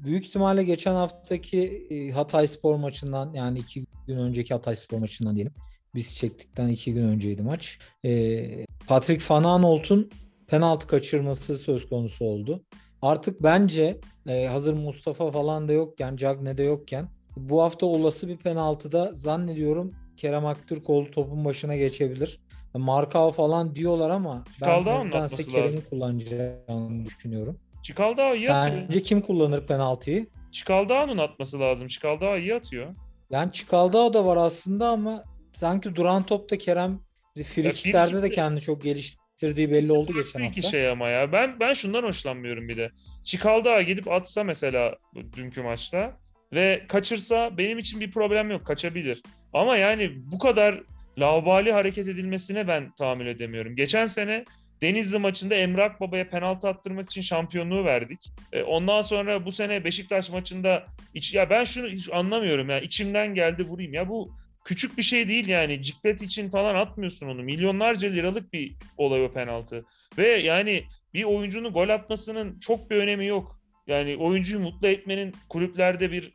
büyük 0.05 0.27
ihtimalle 0.27 0.65
geçen 0.65 0.95
haftaki 0.95 1.87
e, 1.91 2.11
Hatay 2.11 2.47
Spor 2.47 2.77
maçından 2.77 3.33
yani 3.35 3.59
iki 3.59 3.85
gün 4.07 4.17
önceki 4.17 4.55
Hatay 4.55 4.77
Spor 4.77 4.99
maçından 4.99 5.35
diyelim. 5.35 5.55
Biz 5.95 6.17
çektikten 6.17 6.69
iki 6.69 6.95
gün 6.95 7.03
önceydi 7.03 7.43
maç. 7.43 7.79
E, 8.05 8.67
Patrick 8.87 9.25
Van 9.31 9.45
Aanholt'un 9.45 10.11
penaltı 10.47 10.87
kaçırması 10.87 11.59
söz 11.59 11.89
konusu 11.89 12.25
oldu. 12.25 12.65
Artık 13.03 13.43
bence 13.43 14.01
e, 14.29 14.47
hazır 14.47 14.75
Mustafa 14.75 15.31
falan 15.31 15.69
da 15.69 15.73
yokken, 15.73 16.17
Cagne 16.17 16.57
de 16.57 16.63
yokken 16.63 17.09
bu 17.37 17.63
hafta 17.63 17.87
olası 17.87 18.29
bir 18.29 18.37
penaltıda 18.37 19.11
zannediyorum 19.15 19.95
Kerem 20.17 20.47
Aktürkoğlu 20.47 21.11
topun 21.11 21.45
başına 21.45 21.77
geçebilir. 21.77 22.41
Markao 22.75 23.33
falan 23.33 23.75
diyorlar 23.75 24.11
ama 24.11 24.45
ben 24.61 24.85
nedense 25.09 25.45
Kerem'i 25.45 25.85
kullanacağını 25.91 27.05
düşünüyorum. 27.05 27.59
Çikaldağ 27.83 28.35
iyi 28.35 28.53
atıyor. 28.53 28.83
Sence 28.83 29.03
kim 29.03 29.21
kullanır 29.21 29.67
penaltıyı? 29.67 30.27
Çikaldağ'ın 30.53 31.19
atması 31.19 31.61
lazım. 31.61 31.89
Çikaldağ 31.89 32.39
iyi 32.39 32.55
atıyor. 32.55 32.95
Yani 33.31 33.53
Çikaldağ 33.53 34.13
da 34.13 34.25
var 34.25 34.37
aslında 34.37 34.89
ama 34.89 35.25
sanki 35.55 35.95
duran 35.97 36.23
topta 36.23 36.59
Kerem 36.59 37.01
frikiklerde 37.45 38.23
de 38.23 38.31
kendini 38.31 38.61
çok 38.61 38.83
geliştirdiğini 38.83 39.22
getirdiği 39.43 39.73
belli 39.73 39.93
oldu 39.93 40.13
geçen 40.15 40.33
Farklı 40.33 40.47
iki 40.47 40.63
hafta. 40.63 40.71
şey 40.71 40.89
ama 40.89 41.09
ya. 41.09 41.33
Ben 41.33 41.61
ben 41.61 41.73
şundan 41.73 42.03
hoşlanmıyorum 42.03 42.69
bir 42.69 42.77
de. 42.77 42.91
Çikaldağ'a 43.25 43.83
gidip 43.83 44.11
atsa 44.13 44.45
mesela 44.45 44.97
dünkü 45.37 45.63
maçta 45.63 46.17
ve 46.53 46.83
kaçırsa 46.89 47.59
benim 47.59 47.79
için 47.79 48.01
bir 48.01 48.11
problem 48.11 48.51
yok. 48.51 48.67
Kaçabilir. 48.67 49.23
Ama 49.53 49.77
yani 49.77 50.13
bu 50.33 50.39
kadar 50.39 50.83
laubali 51.19 51.73
hareket 51.73 52.09
edilmesine 52.09 52.69
ben 52.69 52.93
tahammül 52.99 53.27
edemiyorum. 53.27 53.77
Geçen 53.77 54.07
sene 54.07 54.45
Denizli 54.83 55.19
maçında 55.19 55.55
Emrak 55.55 56.01
Baba'ya 56.01 56.29
penaltı 56.29 56.69
attırmak 56.69 57.11
için 57.11 57.21
şampiyonluğu 57.21 57.85
verdik. 57.85 58.19
E, 58.53 58.63
ondan 58.63 59.03
sonra 59.03 59.47
bu 59.47 59.53
sene 59.53 59.85
Beşiktaş 59.85 60.31
maçında 60.31 60.87
iç, 61.15 61.35
ya 61.35 61.51
ben 61.51 61.65
şunu 61.65 61.89
hiç 61.89 62.09
anlamıyorum 62.13 62.71
ya 62.71 62.81
içimden 62.81 63.35
geldi 63.35 63.63
vurayım 63.63 63.95
ya 63.95 64.09
bu 64.09 64.37
küçük 64.65 64.99
bir 64.99 65.03
şey 65.03 65.29
değil 65.29 65.49
yani 65.49 65.83
ciklet 65.83 66.23
için 66.23 66.51
falan 66.51 66.75
atmıyorsun 66.75 67.29
onu. 67.29 67.43
Milyonlarca 67.43 68.09
liralık 68.09 68.53
bir 68.53 68.75
olay 68.97 69.25
o 69.25 69.33
penaltı. 69.33 69.85
Ve 70.19 70.29
yani 70.29 70.85
bir 71.15 71.25
oyuncunun 71.25 71.73
gol 71.73 71.89
atmasının 71.89 72.61
çok 72.61 72.91
bir 72.91 72.97
önemi 72.97 73.27
yok. 73.27 73.61
Yani 73.87 74.17
oyuncuyu 74.17 74.63
mutlu 74.63 74.89
etmenin 74.89 75.35
kulüplerde 75.49 76.13
bir 76.13 76.33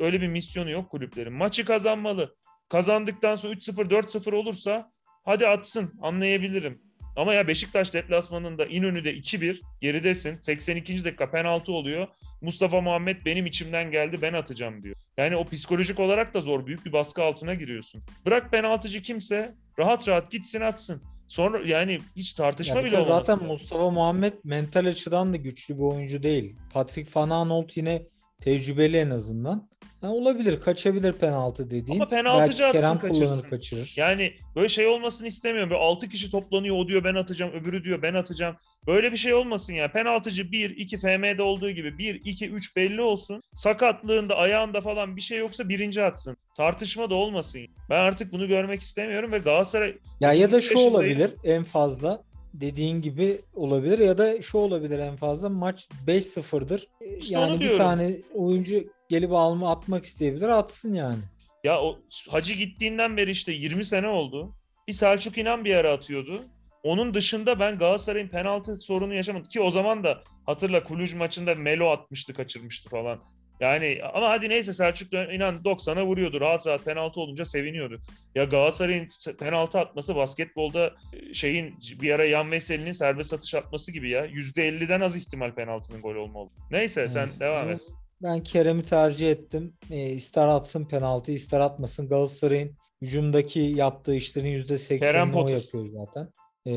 öyle 0.00 0.20
bir 0.20 0.28
misyonu 0.28 0.70
yok 0.70 0.90
kulüplerin. 0.90 1.32
Maçı 1.32 1.64
kazanmalı. 1.64 2.36
Kazandıktan 2.68 3.34
sonra 3.34 3.52
3-0 3.52 3.90
4-0 3.90 4.34
olursa 4.34 4.92
hadi 5.24 5.46
atsın 5.48 5.94
anlayabilirim. 6.02 6.82
Ama 7.16 7.34
ya 7.34 7.48
Beşiktaş 7.48 7.94
deplasmanında 7.94 8.66
İnönü'de 8.66 9.14
2-1 9.14 9.60
geridesin. 9.80 10.38
82. 10.40 11.04
dakika 11.04 11.30
penaltı 11.30 11.72
oluyor. 11.72 12.08
Mustafa 12.40 12.80
Muhammed 12.80 13.16
benim 13.26 13.46
içimden 13.46 13.90
geldi 13.90 14.18
ben 14.22 14.32
atacağım 14.32 14.82
diyor. 14.82 14.96
Yani 15.16 15.36
o 15.36 15.44
psikolojik 15.44 16.00
olarak 16.00 16.34
da 16.34 16.40
zor. 16.40 16.66
Büyük 16.66 16.86
bir 16.86 16.92
baskı 16.92 17.22
altına 17.22 17.54
giriyorsun. 17.54 18.02
Bırak 18.26 18.50
penaltıcı 18.50 19.02
kimse 19.02 19.54
rahat 19.78 20.08
rahat 20.08 20.30
gitsin 20.30 20.60
atsın. 20.60 21.02
Sonra 21.28 21.60
yani 21.68 21.98
hiç 22.16 22.32
tartışma 22.32 22.76
Ya 22.76 22.84
bir 22.84 22.88
bile 22.88 22.98
olmaz. 22.98 23.26
zaten 23.26 23.48
Mustafa 23.48 23.90
Muhammed 23.90 24.32
mental 24.44 24.86
açıdan 24.86 25.32
da 25.32 25.36
güçlü 25.36 25.74
bir 25.76 25.82
oyuncu 25.82 26.22
değil. 26.22 26.56
Patrick 26.72 27.10
Van 27.14 27.30
Aanholt 27.30 27.76
yine 27.76 28.02
tecrübeli 28.40 28.96
en 28.96 29.10
azından. 29.10 29.70
Ha, 30.00 30.08
olabilir, 30.12 30.60
kaçabilir 30.60 31.12
penaltı 31.12 31.70
dediğin. 31.70 32.00
Ama 32.00 32.08
penaltıcı 32.08 32.62
Belki 32.62 32.78
atsın, 32.78 32.80
Kerem 32.80 32.98
kaçırsın. 32.98 33.50
kaçırır. 33.50 33.92
Yani 33.96 34.32
böyle 34.56 34.68
şey 34.68 34.86
olmasını 34.86 35.28
istemiyorum. 35.28 35.70
Böyle 35.70 35.80
6 35.80 36.08
kişi 36.08 36.30
toplanıyor. 36.30 36.76
O 36.76 36.88
diyor 36.88 37.04
ben 37.04 37.14
atacağım. 37.14 37.52
Öbürü 37.52 37.84
diyor 37.84 38.02
ben 38.02 38.14
atacağım. 38.14 38.56
Böyle 38.86 39.12
bir 39.12 39.16
şey 39.16 39.34
olmasın 39.34 39.72
ya. 39.72 39.92
Penaltıcı 39.92 40.52
1, 40.52 40.70
2 40.70 40.98
FM'de 40.98 41.42
olduğu 41.42 41.70
gibi 41.70 41.98
1, 41.98 42.20
2, 42.24 42.50
3 42.50 42.76
belli 42.76 43.00
olsun. 43.00 43.42
Sakatlığında, 43.54 44.36
ayağında 44.36 44.80
falan 44.80 45.16
bir 45.16 45.20
şey 45.20 45.38
yoksa 45.38 45.68
birinci 45.68 46.02
atsın. 46.02 46.36
Tartışma 46.56 47.10
da 47.10 47.14
olmasın. 47.14 47.60
Ben 47.90 48.00
artık 48.00 48.32
bunu 48.32 48.48
görmek 48.48 48.80
istemiyorum 48.80 49.32
ve 49.32 49.38
Galatasaray 49.38 49.94
Ya 50.20 50.32
ya 50.32 50.52
da 50.52 50.56
33 50.56 50.72
şu 50.72 50.78
olabilir 50.78 51.30
en 51.44 51.64
fazla 51.64 52.22
dediğin 52.54 53.02
gibi 53.02 53.40
olabilir 53.54 53.98
ya 53.98 54.18
da 54.18 54.42
şu 54.42 54.58
olabilir 54.58 54.98
en 54.98 55.16
fazla 55.16 55.48
maç 55.48 55.88
5-0'dır. 56.06 56.86
İşte 57.18 57.34
yani 57.34 57.60
bir 57.60 57.76
tane 57.76 58.16
oyuncu 58.34 58.84
gelip 59.08 59.32
alma 59.32 59.70
atmak 59.70 60.04
isteyebilir 60.04 60.48
atsın 60.48 60.94
yani. 60.94 61.22
Ya 61.64 61.80
o 61.82 61.98
Hacı 62.28 62.54
gittiğinden 62.54 63.16
beri 63.16 63.30
işte 63.30 63.52
20 63.52 63.84
sene 63.84 64.08
oldu. 64.08 64.54
Bir 64.88 64.92
Selçuk 64.92 65.38
İnan 65.38 65.64
bir 65.64 65.74
ara 65.74 65.92
atıyordu. 65.92 66.42
Onun 66.82 67.14
dışında 67.14 67.60
ben 67.60 67.78
Galatasaray'ın 67.78 68.28
penaltı 68.28 68.76
sorunu 68.76 69.14
yaşamadım. 69.14 69.48
Ki 69.48 69.60
o 69.60 69.70
zaman 69.70 70.04
da 70.04 70.22
hatırla 70.46 70.84
Kuluj 70.84 71.14
maçında 71.14 71.54
Melo 71.54 71.88
atmıştı 71.88 72.34
kaçırmıştı 72.34 72.88
falan. 72.88 73.20
Yani 73.60 73.98
ama 74.14 74.30
hadi 74.30 74.48
neyse 74.48 74.72
Selçuk 74.72 75.12
İnan 75.12 75.54
90'a 75.54 76.06
vuruyordu. 76.06 76.40
Rahat 76.40 76.66
rahat 76.66 76.84
penaltı 76.84 77.20
olunca 77.20 77.44
seviniyordu. 77.44 78.00
Ya 78.34 78.44
Galatasaray'ın 78.44 79.08
penaltı 79.38 79.78
atması 79.78 80.16
basketbolda 80.16 80.94
e, 81.12 81.34
şeyin 81.34 81.74
bir 82.02 82.10
ara 82.10 82.24
Yan 82.24 82.50
Veseli'nin 82.50 82.92
serbest 82.92 83.32
atış 83.32 83.54
atması 83.54 83.92
gibi 83.92 84.10
ya. 84.10 84.26
%50'den 84.26 85.00
az 85.00 85.16
ihtimal 85.16 85.54
penaltının 85.54 86.02
gol 86.02 86.14
olma 86.14 86.38
oldu. 86.38 86.52
Neyse 86.70 87.08
sen 87.08 87.26
Evet. 87.26 87.40
devam 87.40 87.70
et. 87.70 87.82
Ben 88.22 88.42
Kerem'i 88.42 88.82
tercih 88.82 89.30
ettim. 89.30 89.74
E, 89.90 90.10
ister 90.10 90.48
atsın 90.48 90.84
penaltı, 90.84 91.32
ister 91.32 91.60
atmasın. 91.60 92.08
Galatasaray'ın 92.08 92.76
hücumdaki 93.02 93.60
yaptığı 93.60 94.14
işlerin 94.14 94.62
Kerem 94.98 95.28
%80'ini 95.28 95.34
o 95.44 95.48
yapıyor 95.48 95.86
zaten. 95.88 96.28
E, 96.66 96.72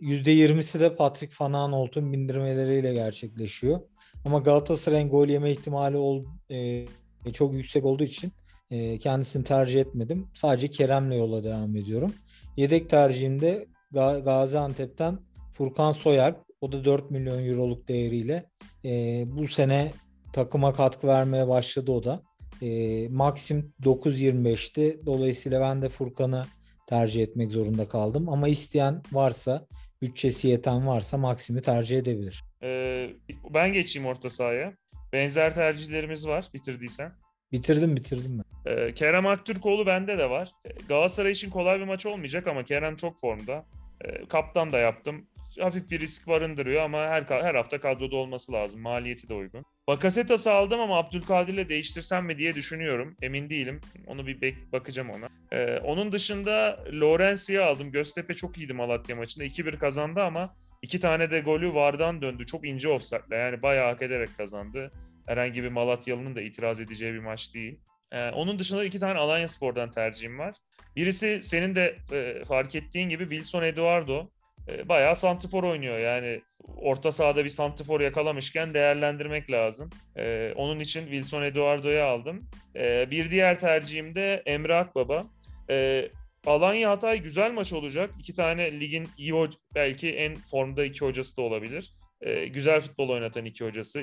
%20'si 0.00 0.80
de 0.80 0.96
Patrick 0.96 1.34
Van 1.40 1.52
Aanholt'un 1.52 2.12
bindirmeleriyle 2.12 2.94
gerçekleşiyor. 2.94 3.80
Ama 4.24 4.38
Galatasaray'ın 4.38 5.08
gol 5.08 5.28
yeme 5.28 5.52
ihtimali 5.52 5.96
ol, 5.96 6.24
e, 6.50 6.84
çok 7.32 7.54
yüksek 7.54 7.84
olduğu 7.84 8.04
için 8.04 8.32
e, 8.70 8.98
kendisini 8.98 9.44
tercih 9.44 9.80
etmedim. 9.80 10.26
Sadece 10.34 10.68
Kerem'le 10.68 11.12
yola 11.12 11.44
devam 11.44 11.76
ediyorum. 11.76 12.12
Yedek 12.56 12.90
tercihimde 12.90 13.66
Ga- 13.92 14.24
Gaziantep'ten 14.24 15.18
Furkan 15.52 15.92
Soyalp. 15.92 16.36
O 16.60 16.72
da 16.72 16.84
4 16.84 17.10
milyon 17.10 17.44
euroluk 17.44 17.88
değeriyle 17.88 18.50
e, 18.84 19.24
bu 19.26 19.48
sene 19.48 19.92
takıma 20.32 20.72
katkı 20.72 21.06
vermeye 21.06 21.48
başladı 21.48 21.92
o 21.92 22.04
da. 22.04 22.22
E, 22.62 23.08
Maxim 23.08 23.72
9.25'ti. 23.82 25.00
Dolayısıyla 25.06 25.60
ben 25.60 25.82
de 25.82 25.88
Furkan'ı 25.88 26.44
tercih 26.86 27.22
etmek 27.22 27.52
zorunda 27.52 27.88
kaldım. 27.88 28.28
Ama 28.28 28.48
isteyen 28.48 29.02
varsa, 29.12 29.66
bütçesi 30.02 30.48
yeten 30.48 30.86
varsa 30.86 31.16
Maxim'i 31.16 31.62
tercih 31.62 31.98
edebilir. 31.98 32.39
Ee, 32.62 33.10
ben 33.50 33.72
geçeyim 33.72 34.08
orta 34.08 34.30
sahaya. 34.30 34.72
Benzer 35.12 35.54
tercihlerimiz 35.54 36.26
var 36.26 36.46
bitirdiysen. 36.54 37.12
Bitirdim 37.52 37.96
bitirdim 37.96 38.38
ben. 38.38 38.72
Ee, 38.72 38.94
Kerem 38.94 39.26
Aktürkoğlu 39.26 39.86
bende 39.86 40.18
de 40.18 40.30
var. 40.30 40.50
Ee, 40.64 40.68
Galatasaray 40.88 41.32
için 41.32 41.50
kolay 41.50 41.80
bir 41.80 41.84
maç 41.84 42.06
olmayacak 42.06 42.46
ama 42.46 42.64
Kerem 42.64 42.96
çok 42.96 43.20
formda. 43.20 43.64
Ee, 44.04 44.26
kaptan 44.28 44.72
da 44.72 44.78
yaptım. 44.78 45.26
Hafif 45.60 45.90
bir 45.90 46.00
risk 46.00 46.28
barındırıyor 46.28 46.82
ama 46.82 46.98
her 46.98 47.22
her 47.22 47.54
hafta 47.54 47.80
kadroda 47.80 48.16
olması 48.16 48.52
lazım. 48.52 48.80
Maliyeti 48.80 49.28
de 49.28 49.34
uygun. 49.34 49.64
Bakasetas'ı 49.88 50.52
aldım 50.52 50.80
ama 50.80 50.98
Abdülkadir'le 50.98 51.68
değiştirsem 51.68 52.26
mi 52.26 52.38
diye 52.38 52.54
düşünüyorum. 52.54 53.16
Emin 53.22 53.50
değilim. 53.50 53.80
Onu 54.06 54.26
bir 54.26 54.40
bek- 54.40 54.72
bakacağım 54.72 55.10
ona. 55.10 55.28
Ee, 55.52 55.78
onun 55.78 56.12
dışında 56.12 56.84
Lorenzi'yi 56.92 57.60
aldım. 57.60 57.92
Göztepe 57.92 58.34
çok 58.34 58.58
iyiydi 58.58 58.72
Malatya 58.72 59.16
maçında. 59.16 59.44
2-1 59.44 59.78
kazandı 59.78 60.22
ama 60.22 60.54
iki 60.82 61.00
tane 61.00 61.30
de 61.30 61.40
golü 61.40 61.74
vardan 61.74 62.22
döndü. 62.22 62.46
Çok 62.46 62.66
ince 62.66 62.88
offside'le 62.88 63.36
yani 63.36 63.62
bayağı 63.62 63.92
hak 63.92 64.02
ederek 64.02 64.36
kazandı. 64.36 64.92
Herhangi 65.26 65.62
bir 65.62 65.68
Malatyalı'nın 65.68 66.36
da 66.36 66.40
itiraz 66.40 66.80
edeceği 66.80 67.12
bir 67.14 67.18
maç 67.18 67.54
değil. 67.54 67.80
Ee, 68.12 68.30
onun 68.30 68.58
dışında 68.58 68.84
iki 68.84 69.00
tane 69.00 69.18
Alanya 69.18 69.48
Spor'dan 69.48 69.90
tercihim 69.90 70.38
var. 70.38 70.56
Birisi 70.96 71.40
senin 71.42 71.74
de 71.74 71.96
e, 72.12 72.44
fark 72.44 72.74
ettiğin 72.74 73.08
gibi 73.08 73.28
Wilson 73.28 73.62
Eduardo. 73.62 74.30
E, 74.68 74.88
bayağı 74.88 75.16
santifor 75.16 75.64
oynuyor 75.64 75.98
yani 75.98 76.40
orta 76.76 77.12
sahada 77.12 77.44
bir 77.44 77.48
santifor 77.48 78.00
yakalamışken 78.00 78.74
değerlendirmek 78.74 79.50
lazım. 79.50 79.90
E, 80.16 80.52
onun 80.56 80.80
için 80.80 81.00
Wilson 81.00 81.42
Eduardo'yu 81.42 82.02
aldım. 82.02 82.50
E, 82.76 83.10
bir 83.10 83.30
diğer 83.30 83.58
tercihim 83.58 84.14
de 84.14 84.42
Emre 84.46 84.74
Akbaba. 84.74 85.26
E, 85.70 86.08
Alanya 86.46 86.90
Hatay 86.90 87.22
güzel 87.22 87.52
maç 87.52 87.72
olacak. 87.72 88.10
İki 88.18 88.34
tane 88.34 88.80
ligin 88.80 89.08
iyi 89.18 89.34
belki 89.74 90.10
en 90.10 90.34
formda 90.34 90.84
iki 90.84 91.04
hocası 91.04 91.36
da 91.36 91.42
olabilir. 91.42 91.94
E, 92.20 92.46
güzel 92.46 92.80
futbol 92.80 93.08
oynatan 93.08 93.44
iki 93.44 93.64
hocası, 93.64 93.98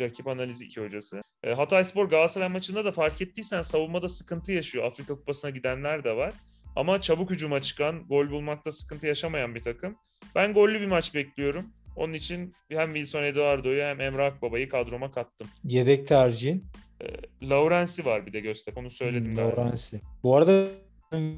rakip 0.00 0.26
analizi 0.28 0.64
iki 0.64 0.80
hocası. 0.80 1.22
E, 1.44 1.52
Hatay 1.54 1.84
Spor 1.84 2.04
Galatasaray 2.08 2.48
maçında 2.48 2.84
da 2.84 2.92
fark 2.92 3.22
ettiysen 3.22 3.62
savunmada 3.62 4.08
sıkıntı 4.08 4.52
yaşıyor. 4.52 4.84
Afrika 4.84 5.14
Kupası'na 5.14 5.50
gidenler 5.50 6.04
de 6.04 6.16
var. 6.16 6.32
Ama 6.76 7.00
çabuk 7.00 7.30
hücuma 7.30 7.62
çıkan, 7.62 8.06
gol 8.08 8.30
bulmakta 8.30 8.72
sıkıntı 8.72 9.06
yaşamayan 9.06 9.54
bir 9.54 9.62
takım. 9.62 9.96
Ben 10.34 10.54
gollü 10.54 10.80
bir 10.80 10.86
maç 10.86 11.14
bekliyorum. 11.14 11.66
Onun 11.96 12.12
için 12.12 12.52
hem 12.68 12.94
Wilson 12.94 13.22
Eduardo'yu 13.22 13.82
hem 13.82 14.00
Emre 14.00 14.22
Akbaba'yı 14.22 14.68
kadroma 14.68 15.12
kattım. 15.12 15.46
Yedek 15.64 16.08
tercihin 16.08 16.64
Laurensi 17.42 18.04
var 18.04 18.26
bir 18.26 18.32
de 18.32 18.40
Göztepe. 18.40 18.80
Onu 18.80 18.90
söyledim 18.90 19.30
Hmm. 19.30 19.38
Lawrence'i. 19.38 20.00
Bu 20.22 20.36
arada 20.36 20.66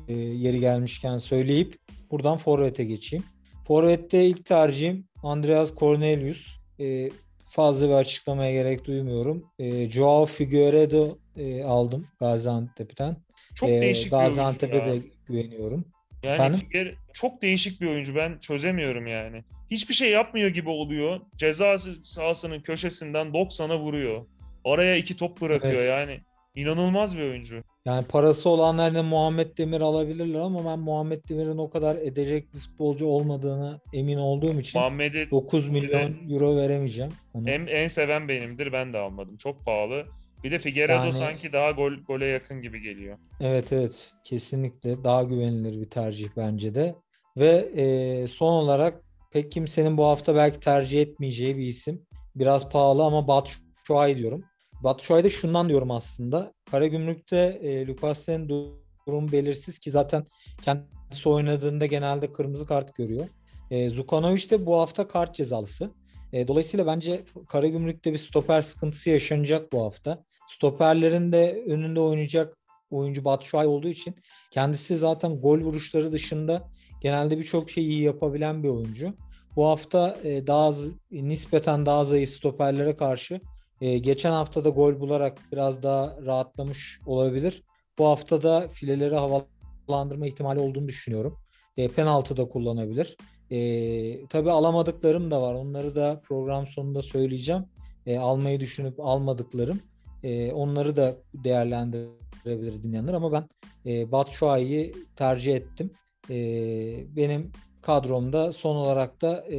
e, 0.08 0.12
yeri 0.14 0.60
gelmişken 0.60 1.18
söyleyip 1.18 1.78
buradan 2.10 2.38
Forvet'e 2.38 2.84
geçeyim. 2.84 3.24
Forvet'te 3.66 4.24
ilk 4.24 4.46
tercihim 4.46 5.04
Andreas 5.22 5.74
Cornelius. 5.74 6.46
E, 6.80 7.10
fazla 7.48 7.88
bir 7.88 7.94
açıklamaya 7.94 8.52
gerek 8.52 8.84
duymuyorum. 8.84 9.44
E, 9.58 9.90
Joao 9.90 10.26
Figueiredo 10.26 11.18
e, 11.36 11.62
aldım 11.64 12.06
Gaziantep'ten. 12.20 13.16
Çok 13.54 13.68
E, 13.68 13.80
değişik 13.80 14.12
bir 14.12 14.16
oyuncu 14.16 14.36
Gaziantep'e 14.36 14.78
de 14.78 14.98
güveniyorum. 15.26 15.84
Yani 16.22 16.34
Efendim? 16.34 16.96
Çok 17.12 17.42
değişik 17.42 17.80
bir 17.80 17.86
oyuncu. 17.86 18.14
Ben 18.14 18.38
çözemiyorum 18.38 19.06
yani. 19.06 19.44
Hiçbir 19.70 19.94
şey 19.94 20.10
yapmıyor 20.10 20.48
gibi 20.48 20.70
oluyor. 20.70 21.20
Ceza 21.36 21.76
sahasının 22.04 22.60
köşesinden 22.60 23.26
90'a 23.26 23.78
vuruyor. 23.78 24.26
Araya 24.64 24.96
iki 24.96 25.16
top 25.16 25.40
bırakıyor 25.40 25.74
Evet. 25.74 25.88
yani. 25.88 26.20
İnanılmaz 26.54 27.16
bir 27.16 27.22
oyuncu. 27.22 27.62
Yani 27.86 28.06
parası 28.06 28.48
olanlar 28.48 28.88
yine 28.90 29.02
Muhammed 29.02 29.58
Demir 29.58 29.80
alabilirler 29.80 30.40
ama 30.40 30.64
ben 30.64 30.78
Muhammed 30.78 31.28
Demir'in 31.28 31.58
o 31.58 31.70
kadar 31.70 31.96
edecek 31.96 32.54
bir 32.54 32.58
futbolcu 32.58 33.06
olmadığını 33.06 33.80
emin 33.92 34.16
olduğum 34.16 34.60
için 34.60 34.80
Muhammed'i 34.80 35.30
9 35.30 35.68
milyon 35.68 36.30
euro 36.30 36.56
veremeyeceğim. 36.56 37.12
Ona. 37.34 37.50
en, 37.50 37.66
en 37.66 37.88
seven 37.88 38.28
benimdir. 38.28 38.72
Ben 38.72 38.92
de 38.92 38.98
almadım. 38.98 39.36
Çok 39.36 39.64
pahalı. 39.64 40.06
Bir 40.44 40.50
de 40.50 40.58
Figueiredo 40.58 41.04
Yani- 41.04 41.12
sanki 41.12 41.52
daha 41.52 41.70
gol 41.70 41.92
gole 41.92 42.26
yakın 42.26 42.60
gibi 42.62 42.80
geliyor. 42.82 43.18
Evet 43.40 43.72
evet 43.72 44.12
kesinlikle 44.24 45.04
daha 45.04 45.22
güvenilir 45.22 45.80
bir 45.80 45.90
tercih 45.90 46.28
bence 46.36 46.74
de. 46.74 46.94
Ve 47.36 47.68
e, 47.76 48.26
son 48.26 48.52
olarak 48.52 49.00
pek 49.32 49.52
kimsenin 49.52 49.96
bu 49.96 50.04
hafta 50.04 50.34
belki 50.34 50.60
tercih 50.60 51.02
etmeyeceği 51.02 51.56
bir 51.56 51.66
isim. 51.66 52.02
Biraz 52.34 52.68
pahalı 52.70 53.04
ama 53.04 53.28
Batshuayi 53.28 54.16
diyorum. 54.16 54.44
Batshuayi 54.82 55.24
de 55.24 55.30
şundan 55.30 55.68
diyorum 55.68 55.90
aslında. 55.90 56.52
Karagümrük'te 56.70 57.36
e, 57.62 57.86
Lukas'ın 57.86 58.48
durum 58.48 59.32
belirsiz 59.32 59.78
ki 59.78 59.90
zaten 59.90 60.24
kendisi 60.62 61.28
oynadığında 61.28 61.86
genelde 61.86 62.32
kırmızı 62.32 62.66
kart 62.66 62.94
görüyor. 62.94 63.26
E, 63.70 63.90
Zukanovic 63.90 64.50
de 64.50 64.66
bu 64.66 64.76
hafta 64.76 65.08
kart 65.08 65.34
cezalısı. 65.34 65.90
E, 66.32 66.48
dolayısıyla 66.48 66.86
bence 66.86 67.24
Karagümrük'te 67.48 68.12
bir 68.12 68.18
stoper 68.18 68.62
sıkıntısı 68.62 69.10
yaşanacak 69.10 69.72
bu 69.72 69.84
hafta. 69.84 70.24
Stoperlerin 70.48 71.32
de 71.32 71.64
önünde 71.66 72.00
oynayacak 72.00 72.56
oyuncu 72.90 73.24
Batshuayi 73.24 73.68
olduğu 73.68 73.88
için 73.88 74.14
kendisi 74.50 74.96
zaten 74.96 75.40
gol 75.40 75.58
vuruşları 75.58 76.12
dışında 76.12 76.68
genelde 77.00 77.38
birçok 77.38 77.70
şeyi 77.70 77.88
iyi 77.88 78.02
yapabilen 78.02 78.62
bir 78.62 78.68
oyuncu. 78.68 79.14
Bu 79.56 79.66
hafta 79.66 80.16
e, 80.24 80.46
daha 80.46 80.72
nispeten 81.10 81.86
daha 81.86 82.04
zayıf 82.04 82.30
stoperlere 82.30 82.96
karşı 82.96 83.40
e, 83.80 83.98
geçen 83.98 84.32
hafta 84.32 84.64
da 84.64 84.68
gol 84.68 85.00
bularak 85.00 85.38
biraz 85.52 85.82
daha 85.82 86.16
rahatlamış 86.26 87.00
olabilir. 87.06 87.62
Bu 87.98 88.06
hafta 88.06 88.42
da 88.42 88.68
fileleri 88.68 89.14
havalandırma 89.14 90.26
ihtimali 90.26 90.60
olduğunu 90.60 90.88
düşünüyorum. 90.88 91.38
E, 91.76 91.88
penaltı 91.88 92.36
da 92.36 92.48
kullanabilir. 92.48 93.16
E, 93.50 94.26
tabii 94.26 94.50
alamadıklarım 94.50 95.30
da 95.30 95.42
var. 95.42 95.54
Onları 95.54 95.94
da 95.94 96.20
program 96.24 96.66
sonunda 96.66 97.02
söyleyeceğim. 97.02 97.64
E, 98.06 98.18
almayı 98.18 98.60
düşünüp 98.60 99.00
almadıklarım. 99.00 99.80
E, 100.22 100.52
onları 100.52 100.96
da 100.96 101.16
değerlendirebilir 101.34 102.82
dinleyenler 102.82 103.14
ama 103.14 103.32
ben 103.32 103.48
e, 103.86 104.12
Batshuayi'yi 104.12 104.94
tercih 105.16 105.56
ettim. 105.56 105.90
E, 106.30 106.36
benim 107.16 107.52
kadromda 107.82 108.52
son 108.52 108.76
olarak 108.76 109.22
da 109.22 109.44
e, 109.52 109.58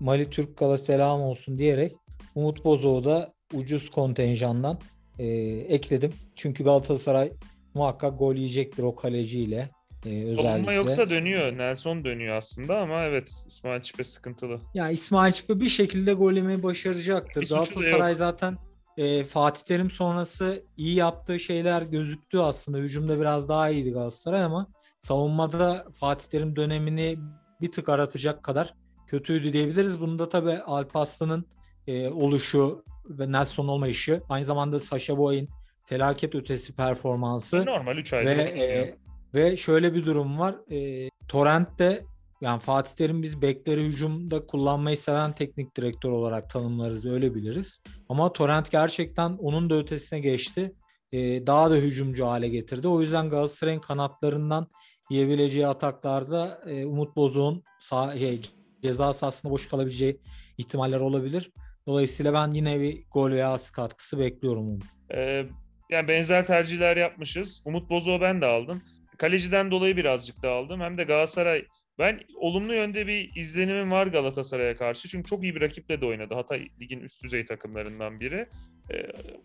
Mali 0.00 0.30
Türk 0.30 0.56
Kala 0.56 0.78
selam 0.78 1.20
olsun 1.20 1.58
diyerek 1.58 1.96
Umut 2.38 2.64
Bozoğu 2.64 3.04
da 3.04 3.32
ucuz 3.54 3.90
kontenjandan 3.90 4.78
e, 5.18 5.26
ekledim. 5.68 6.12
Çünkü 6.36 6.64
Galatasaray 6.64 7.32
muhakkak 7.74 8.18
gol 8.18 8.34
yiyecektir 8.34 8.82
o 8.82 8.94
kaleciyle. 8.94 9.70
E, 10.06 10.08
özellikle. 10.08 10.42
Savunma 10.42 10.72
yoksa 10.72 11.10
dönüyor. 11.10 11.58
Nelson 11.58 12.04
dönüyor 12.04 12.36
aslında 12.36 12.78
ama 12.78 13.04
evet 13.04 13.30
İsmail 13.46 13.82
Çipe 13.82 14.04
sıkıntılı. 14.04 14.52
Ya 14.52 14.58
yani 14.74 14.92
İsmail 14.92 15.32
Çipe 15.32 15.60
bir 15.60 15.68
şekilde 15.68 16.12
golemi 16.12 16.62
başaracaktır. 16.62 17.42
Bir 17.42 17.48
Galatasaray 17.48 18.14
zaten 18.14 18.58
e, 18.96 19.24
Fatih 19.24 19.62
Terim 19.62 19.90
sonrası 19.90 20.64
iyi 20.76 20.94
yaptığı 20.94 21.40
şeyler 21.40 21.82
gözüktü 21.82 22.38
aslında. 22.38 22.78
Hücumda 22.78 23.20
biraz 23.20 23.48
daha 23.48 23.70
iyiydi 23.70 23.92
Galatasaray 23.92 24.42
ama 24.42 24.66
savunmada 25.00 25.86
Fatih 25.94 26.28
Terim 26.28 26.56
dönemini 26.56 27.18
bir 27.60 27.72
tık 27.72 27.88
aratacak 27.88 28.42
kadar 28.42 28.74
kötüydü 29.06 29.52
diyebiliriz. 29.52 30.00
Bunda 30.00 30.28
tabii 30.28 30.58
Alpaslı'nın 30.58 31.57
e, 31.88 32.08
oluşu 32.08 32.84
ve 33.08 33.32
Nelson 33.32 33.68
olmayışı 33.68 34.22
aynı 34.28 34.44
zamanda 34.44 34.80
Sasha 34.80 35.18
Boy'un 35.18 35.48
felaket 35.86 36.34
ötesi 36.34 36.72
performansı. 36.72 37.66
Normal 37.66 37.96
3 37.96 38.12
aydır 38.12 38.36
ve, 38.36 38.42
e, 38.42 38.96
ve 39.34 39.56
şöyle 39.56 39.94
bir 39.94 40.06
durum 40.06 40.38
var. 40.38 40.56
E, 40.70 41.08
Torrent'te 41.28 42.04
yani 42.40 42.60
Fatih 42.60 42.94
Terim 42.94 43.22
biz 43.22 43.42
bekleri 43.42 43.84
hücumda 43.84 44.46
kullanmayı 44.46 44.96
seven 44.96 45.32
teknik 45.32 45.76
direktör 45.76 46.10
olarak 46.10 46.50
tanımlarız, 46.50 47.04
öyle 47.04 47.34
biliriz. 47.34 47.80
Ama 48.08 48.32
Torrent 48.32 48.70
gerçekten 48.70 49.30
onun 49.30 49.70
da 49.70 49.74
ötesine 49.74 50.20
geçti. 50.20 50.72
Ee, 51.12 51.46
daha 51.46 51.70
da 51.70 51.74
hücumcu 51.74 52.26
hale 52.26 52.48
getirdi. 52.48 52.88
O 52.88 53.02
yüzden 53.02 53.30
Galatasaray'ın 53.30 53.80
kanatlarından 53.80 54.66
yiyebileceği 55.10 55.66
ataklarda 55.66 56.60
e, 56.66 56.86
Umut 56.86 57.16
Bozok'un 57.16 57.62
sağ, 57.80 58.18
şey, 58.18 58.40
ceza 58.82 59.12
sahasında 59.12 59.52
boş 59.52 59.68
kalabileceği 59.68 60.20
ihtimaller 60.58 61.00
olabilir. 61.00 61.52
Dolayısıyla 61.88 62.32
ben 62.32 62.50
yine 62.50 62.80
bir 62.80 63.04
gol 63.10 63.30
veya 63.30 63.48
asist 63.52 63.72
katkısı 63.72 64.18
bekliyorum. 64.18 64.78
Ee, 65.14 65.44
yani 65.90 66.08
benzer 66.08 66.46
tercihler 66.46 66.96
yapmışız. 66.96 67.62
Umut 67.64 67.90
Bozok'u 67.90 68.20
ben 68.20 68.40
de 68.40 68.46
aldım. 68.46 68.82
Kaleciden 69.18 69.70
dolayı 69.70 69.96
birazcık 69.96 70.42
da 70.42 70.50
aldım. 70.50 70.80
Hem 70.80 70.98
de 70.98 71.04
Galatasaray 71.04 71.64
ben 71.98 72.20
olumlu 72.36 72.74
yönde 72.74 73.06
bir 73.06 73.30
izlenimim 73.36 73.90
var 73.90 74.06
Galatasaray'a 74.06 74.76
karşı. 74.76 75.08
Çünkü 75.08 75.30
çok 75.30 75.42
iyi 75.42 75.54
bir 75.54 75.60
rakiple 75.60 76.00
de 76.00 76.06
oynadı. 76.06 76.34
Hatay 76.34 76.68
ligin 76.80 77.00
üst 77.00 77.22
düzey 77.22 77.46
takımlarından 77.46 78.20
biri. 78.20 78.48
E, 78.92 78.96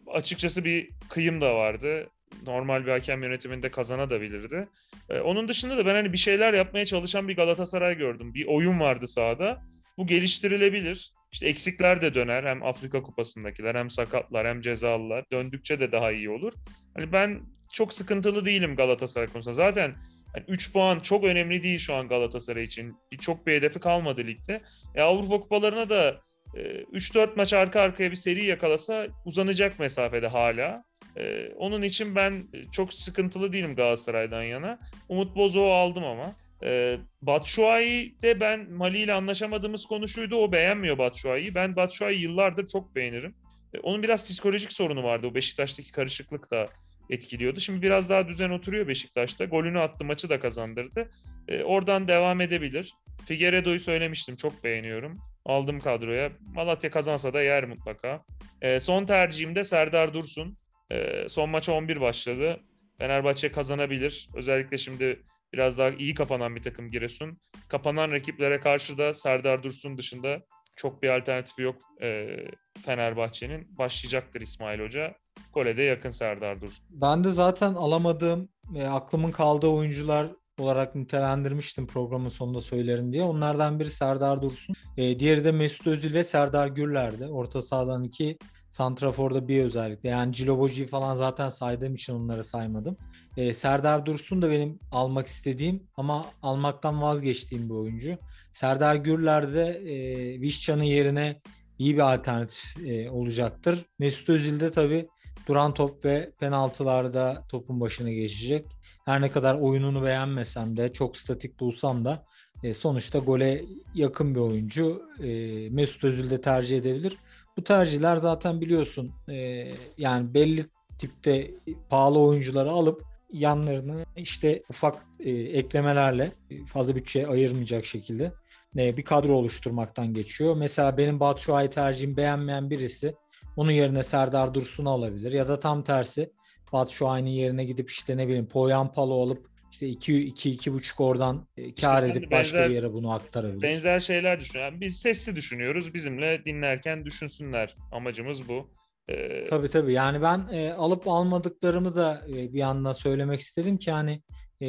açıkçası 0.08 0.66
bir 0.66 0.90
kıyım 1.10 1.42
da 1.42 1.56
vardı. 1.56 2.08
Normal 2.46 2.86
bir 2.86 2.92
hakem 2.92 3.24
yönetiminde 3.24 3.72
kazanabilirdi. 3.72 4.68
E, 5.10 5.20
onun 5.20 5.48
dışında 5.48 5.78
da 5.78 5.86
ben 5.86 5.96
hani 5.96 6.14
bir 6.14 6.18
şeyler 6.18 6.54
yapmaya 6.54 6.86
çalışan 6.86 7.28
bir 7.28 7.36
Galatasaray 7.36 7.98
gördüm. 7.98 8.34
Bir 8.34 8.46
oyun 8.46 8.80
vardı 8.80 9.08
sahada. 9.08 9.62
Bu 9.98 10.08
geliştirilebilir. 10.08 11.14
İşte 11.34 11.48
eksikler 11.48 12.02
de 12.02 12.14
döner. 12.14 12.44
Hem 12.44 12.64
Afrika 12.64 13.04
Kupası'ndakiler 13.04 13.76
hem 13.76 13.90
sakatlar 13.90 14.48
hem 14.48 14.62
cezalılar. 14.62 15.26
Döndükçe 15.32 15.80
de 15.80 15.92
daha 15.92 16.12
iyi 16.12 16.30
olur. 16.30 16.54
Hani 16.96 17.12
ben 17.12 17.42
çok 17.74 17.94
sıkıntılı 17.94 18.46
değilim 18.46 18.76
Galatasaray 18.76 19.28
konusunda. 19.28 19.56
Zaten 19.56 19.96
yani 20.36 20.46
3 20.48 20.74
puan 20.74 21.00
çok 21.00 21.24
önemli 21.24 21.64
değil 21.64 21.80
şu 21.80 21.94
an 21.94 22.08
Galatasaray 22.08 22.64
için. 22.64 22.98
Bir 23.12 23.18
çok 23.18 23.48
bir 23.48 23.54
hedefi 23.54 23.80
kalmadı 23.80 24.24
ligde. 24.28 24.62
E, 24.96 25.02
Avrupa 25.02 25.40
kupalarına 25.40 25.90
da 25.90 26.22
e, 26.56 26.62
3-4 26.62 27.36
maç 27.36 27.54
arka 27.54 27.82
arkaya 27.82 28.12
bir 28.12 28.16
seri 28.16 28.46
yakalasa 28.46 29.08
uzanacak 29.26 29.80
mesafede 29.80 30.28
hala. 30.28 30.84
E, 31.18 31.50
onun 31.56 31.82
için 31.82 32.16
ben 32.16 32.44
çok 32.72 32.94
sıkıntılı 32.94 33.54
değilim 33.54 33.76
Galatasaray'dan 33.76 34.44
yana. 34.44 34.80
Umut 35.10 35.36
Bozoğu 35.36 35.72
aldım 35.74 36.04
ama. 36.04 36.36
E, 36.64 36.98
Batshuayi 37.22 38.16
ben 38.24 38.72
Mali 38.72 38.98
ile 38.98 39.14
anlaşamadığımız 39.14 39.86
konuşuydu. 39.86 40.36
O 40.36 40.52
beğenmiyor 40.52 40.98
Batshuayi'yi. 40.98 41.56
Ben 41.56 41.76
Batshuayi'yi 41.76 42.24
yıllardır 42.24 42.68
çok 42.68 42.96
beğenirim. 42.96 43.36
E, 43.74 43.80
onun 43.80 44.04
biraz 44.04 44.28
psikolojik 44.28 44.74
sorunu 44.74 45.04
vardı. 45.04 45.28
O 45.28 45.36
Beşiktaş'taki 45.36 45.92
karışıklık 45.92 46.52
da 46.52 46.66
etkiliyordu. 47.10 47.60
Şimdi 47.60 47.82
biraz 47.82 48.10
daha 48.10 48.28
düzen 48.28 48.50
oturuyor 48.50 48.88
Beşiktaş'ta. 48.88 49.46
Golünü 49.46 49.80
attı, 49.80 50.06
maçı 50.06 50.30
da 50.30 50.40
kazandırdı. 50.40 51.10
E, 51.48 51.64
oradan 51.64 52.08
devam 52.08 52.42
edebilir. 52.42 52.94
Figueredo'yu 53.26 53.80
söylemiştim, 53.80 54.36
çok 54.36 54.64
beğeniyorum. 54.64 55.18
Aldım 55.46 55.80
kadroya. 55.80 56.32
Malatya 56.56 56.90
kazansa 56.90 57.34
da 57.34 57.42
yer 57.42 57.64
mutlaka. 57.66 58.24
E, 58.62 58.80
son 58.80 59.06
tercihim 59.06 59.56
de 59.56 59.64
Serdar 59.64 60.14
Dursun. 60.14 60.58
E, 60.92 61.30
son 61.30 61.50
maça 61.50 61.74
11 61.74 62.02
başladı. 62.02 62.60
Fenerbahçe 62.98 63.52
kazanabilir. 63.52 64.30
Özellikle 64.36 64.78
şimdi 64.78 65.24
biraz 65.54 65.78
daha 65.78 65.90
iyi 65.90 66.14
kapanan 66.14 66.56
bir 66.56 66.62
takım 66.62 66.92
Giresun. 66.92 67.38
Kapanan 67.70 68.12
rakiplere 68.12 68.60
karşı 68.60 68.98
da 68.98 69.14
Serdar 69.14 69.64
Dursun 69.64 69.98
dışında 69.98 70.42
çok 70.76 71.04
bir 71.04 71.10
alternatifi 71.10 71.62
yok 71.62 71.76
e, 72.02 72.38
Fenerbahçe'nin. 72.86 73.78
Başlayacaktır 73.78 74.42
İsmail 74.42 74.80
Hoca. 74.80 75.16
Gole 75.54 75.78
de 75.78 75.84
yakın 75.84 76.10
Serdar 76.10 76.62
Dursun. 76.62 76.86
Ben 76.90 77.24
de 77.24 77.32
zaten 77.32 77.74
alamadığım, 77.74 78.50
e, 78.76 78.84
aklımın 78.84 79.32
kaldığı 79.32 79.68
oyuncular 79.68 80.28
olarak 80.60 80.96
nitelendirmiştim 80.96 81.88
programın 81.88 82.30
sonunda 82.30 82.62
söylerim 82.62 83.14
diye. 83.14 83.24
Onlardan 83.24 83.80
biri 83.80 83.92
Serdar 83.92 84.42
Dursun. 84.42 84.76
E, 84.98 85.20
diğeri 85.20 85.46
de 85.46 85.52
Mesut 85.52 85.88
Özil 85.88 86.14
ve 86.14 86.24
Serdar 86.24 86.68
Gürler'di. 86.68 87.26
Orta 87.26 87.62
sahadan 87.62 88.04
iki 88.04 88.38
Santrafor'da 88.70 89.48
bir 89.48 89.64
özellikle. 89.64 90.10
Yani 90.10 90.34
Ciloboji'yi 90.34 90.88
falan 90.88 91.16
zaten 91.16 91.50
saydığım 91.50 91.96
için 91.96 92.14
onları 92.14 92.44
saymadım. 92.44 92.98
E, 93.38 93.54
Serdar 93.54 94.06
Dursun 94.06 94.42
da 94.42 94.50
benim 94.52 94.80
almak 94.92 95.28
istediğim 95.28 95.84
ama 95.98 96.26
almaktan 96.42 97.02
vazgeçtiğim 97.02 97.70
bir 97.70 97.74
oyuncu. 97.74 98.18
Serdar 98.52 98.96
Gürler 98.96 99.54
de 99.54 99.66
e, 99.66 100.42
Vişcan'ın 100.42 100.84
yerine 100.84 101.42
iyi 101.80 101.96
bir 101.96 102.14
alternatif 102.14 102.88
e, 102.88 103.10
olacaktır. 103.10 103.86
Mesut 104.00 104.30
Özil 104.30 104.60
de 104.60 104.72
tabii 104.72 105.08
duran 105.48 105.74
top 105.74 106.06
ve 106.06 106.32
penaltılarda 106.40 107.44
topun 107.50 107.82
başına 107.82 108.12
geçecek. 108.12 108.66
Her 109.06 109.22
ne 109.22 109.32
kadar 109.32 109.56
oyununu 109.56 110.04
beğenmesem 110.04 110.78
de 110.78 110.94
çok 110.94 111.18
statik 111.18 111.60
bulsam 111.60 112.06
da 112.06 112.26
e, 112.64 112.74
sonuçta 112.74 113.20
gole 113.20 113.64
yakın 113.96 114.36
bir 114.36 114.40
oyuncu. 114.40 115.02
E, 115.24 115.30
Mesut 115.70 116.04
Özil 116.04 116.30
de 116.30 116.42
tercih 116.42 116.78
edebilir. 116.78 117.18
Bu 117.58 117.64
tercihler 117.64 118.16
zaten 118.16 118.62
biliyorsun 118.62 119.12
e, 119.30 119.68
yani 119.98 120.34
belli 120.34 120.66
tipte 120.98 121.52
pahalı 121.90 122.20
oyuncuları 122.20 122.70
alıp 122.70 123.13
yanlarını 123.34 124.06
işte 124.16 124.64
ufak 124.70 124.96
e, 125.20 125.32
eklemelerle 125.32 126.32
fazla 126.68 126.96
bütçe 126.96 127.28
ayırmayacak 127.28 127.86
şekilde 127.86 128.32
e, 128.78 128.98
bir 128.98 129.04
kadro 129.04 129.34
oluşturmaktan 129.34 130.14
geçiyor. 130.14 130.56
Mesela 130.58 130.98
benim 130.98 131.20
Batshuayi 131.20 131.70
tercihim 131.70 132.18
beğenmeyen 132.18 132.70
birisi 132.70 133.16
onun 133.56 133.72
yerine 133.72 134.04
Serdar 134.04 134.54
Dursun'u 134.54 134.90
alabilir 134.90 135.32
ya 135.32 135.48
da 135.48 135.60
tam 135.60 135.84
tersi 135.84 136.32
Batshuayi'nin 136.74 137.30
yerine 137.30 137.66
gidip 137.66 137.92
işte 137.92 138.18
ne 138.18 138.28
bileyim 138.28 138.48
Poyan 138.48 138.94
Palo 138.94 139.22
alıp 139.22 139.48
işte 139.72 139.88
2 139.88 140.24
2 140.24 140.52
2 140.52 140.74
buçuk 140.74 141.02
oradan 141.02 141.48
e, 141.58 141.76
kar 141.76 142.04
edip 142.04 142.16
benzer, 142.16 142.32
başka 142.32 142.70
bir 142.70 142.76
yere 142.76 142.94
bunu 142.94 143.12
aktarabilir. 143.12 143.62
Benzer 143.62 144.00
şeyler 144.00 144.40
düşünüyor. 144.40 144.72
Yani 144.72 144.82
biz 144.82 145.00
sesli 145.00 145.36
düşünüyoruz. 145.36 145.94
Bizimle 145.94 146.46
dinlerken 146.46 147.06
düşünsünler. 147.06 147.76
Amacımız 147.92 148.50
bu. 148.50 148.70
Ee... 149.10 149.48
Tabii 149.50 149.68
tabii. 149.68 149.94
Yani 149.94 150.22
ben 150.22 150.48
e, 150.52 150.74
alıp 150.74 151.08
almadıklarımı 151.08 151.96
da 151.96 152.26
e, 152.30 152.54
bir 152.54 152.60
yandan 152.60 152.94
söylemek 152.94 153.40
istedim 153.40 153.78
ki 153.78 153.92
hani 153.92 154.22
e, 154.62 154.68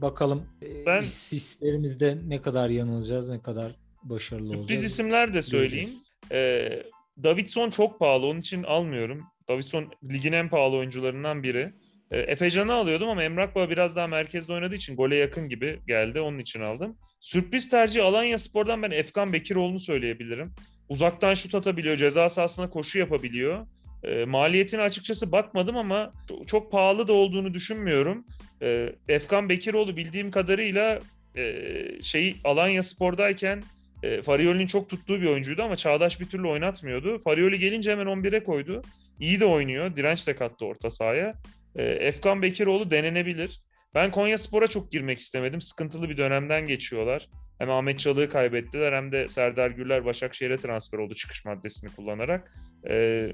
bakalım 0.00 0.46
e, 0.62 0.86
ben... 0.86 1.02
biz 1.02 1.32
hislerimizde 1.32 2.18
ne 2.26 2.42
kadar 2.42 2.68
yanılacağız, 2.68 3.28
ne 3.28 3.42
kadar 3.42 3.72
başarılı 4.02 4.46
Sürpriz 4.46 4.60
olacağız. 4.60 4.84
isimler 4.84 5.34
de 5.34 5.42
söyleyeyim. 5.42 5.90
Ee, 6.32 6.82
Davidson 7.22 7.70
çok 7.70 7.98
pahalı. 7.98 8.26
Onun 8.26 8.40
için 8.40 8.62
almıyorum. 8.62 9.24
Davidson 9.48 9.92
ligin 10.12 10.32
en 10.32 10.48
pahalı 10.48 10.76
oyuncularından 10.76 11.42
biri. 11.42 11.72
Ee, 12.10 12.18
Efecan'ı 12.18 12.72
alıyordum 12.72 13.08
ama 13.08 13.22
Emrak 13.22 13.54
Baba 13.54 13.70
biraz 13.70 13.96
daha 13.96 14.06
merkezde 14.06 14.52
oynadığı 14.52 14.74
için 14.74 14.96
gole 14.96 15.16
yakın 15.16 15.48
gibi 15.48 15.78
geldi. 15.86 16.20
Onun 16.20 16.38
için 16.38 16.60
aldım. 16.60 16.96
Sürpriz 17.20 17.68
tercih 17.70 18.04
Alanya 18.04 18.38
Spor'dan 18.38 18.82
ben 18.82 18.90
Efkan 18.90 19.32
Bekiroğlu'nu 19.32 19.80
söyleyebilirim. 19.80 20.54
Uzaktan 20.90 21.34
şut 21.34 21.54
atabiliyor. 21.54 21.96
Ceza 21.96 22.28
sahasına 22.28 22.70
koşu 22.70 22.98
yapabiliyor. 22.98 23.66
E, 24.02 24.24
maliyetine 24.24 24.80
açıkçası 24.82 25.32
bakmadım 25.32 25.76
ama 25.76 26.12
çok, 26.46 26.72
pahalı 26.72 27.08
da 27.08 27.12
olduğunu 27.12 27.54
düşünmüyorum. 27.54 28.24
E, 28.62 28.92
Efkan 29.08 29.48
Bekiroğlu 29.48 29.96
bildiğim 29.96 30.30
kadarıyla 30.30 30.98
e, 31.36 31.64
şey 32.02 32.36
Alanya 32.44 32.82
Spor'dayken 32.82 33.62
e, 34.02 34.22
Farioli'nin 34.22 34.66
çok 34.66 34.90
tuttuğu 34.90 35.20
bir 35.20 35.26
oyuncuydu 35.26 35.62
ama 35.62 35.76
Çağdaş 35.76 36.20
bir 36.20 36.26
türlü 36.26 36.46
oynatmıyordu. 36.46 37.18
Farioli 37.18 37.58
gelince 37.58 37.92
hemen 37.92 38.06
11'e 38.06 38.44
koydu. 38.44 38.82
İyi 39.20 39.40
de 39.40 39.46
oynuyor. 39.46 39.96
Direnç 39.96 40.26
de 40.26 40.36
kattı 40.36 40.64
orta 40.64 40.90
sahaya. 40.90 41.34
E, 41.76 41.82
Efkan 41.82 42.42
Bekiroğlu 42.42 42.90
denenebilir. 42.90 43.60
Ben 43.94 44.10
Konya 44.10 44.38
Spor'a 44.38 44.66
çok 44.66 44.92
girmek 44.92 45.18
istemedim. 45.18 45.60
Sıkıntılı 45.60 46.08
bir 46.08 46.16
dönemden 46.16 46.66
geçiyorlar. 46.66 47.28
Hem 47.58 47.70
Ahmet 47.70 47.98
Çalık'ı 47.98 48.32
kaybettiler 48.32 48.92
hem 48.92 49.12
de 49.12 49.28
Serdar 49.28 49.70
Gürler 49.70 50.04
Başakşehir'e 50.04 50.56
transfer 50.56 50.98
oldu 50.98 51.14
çıkış 51.14 51.44
maddesini 51.44 51.90
kullanarak. 51.90 52.54
E, 52.88 53.26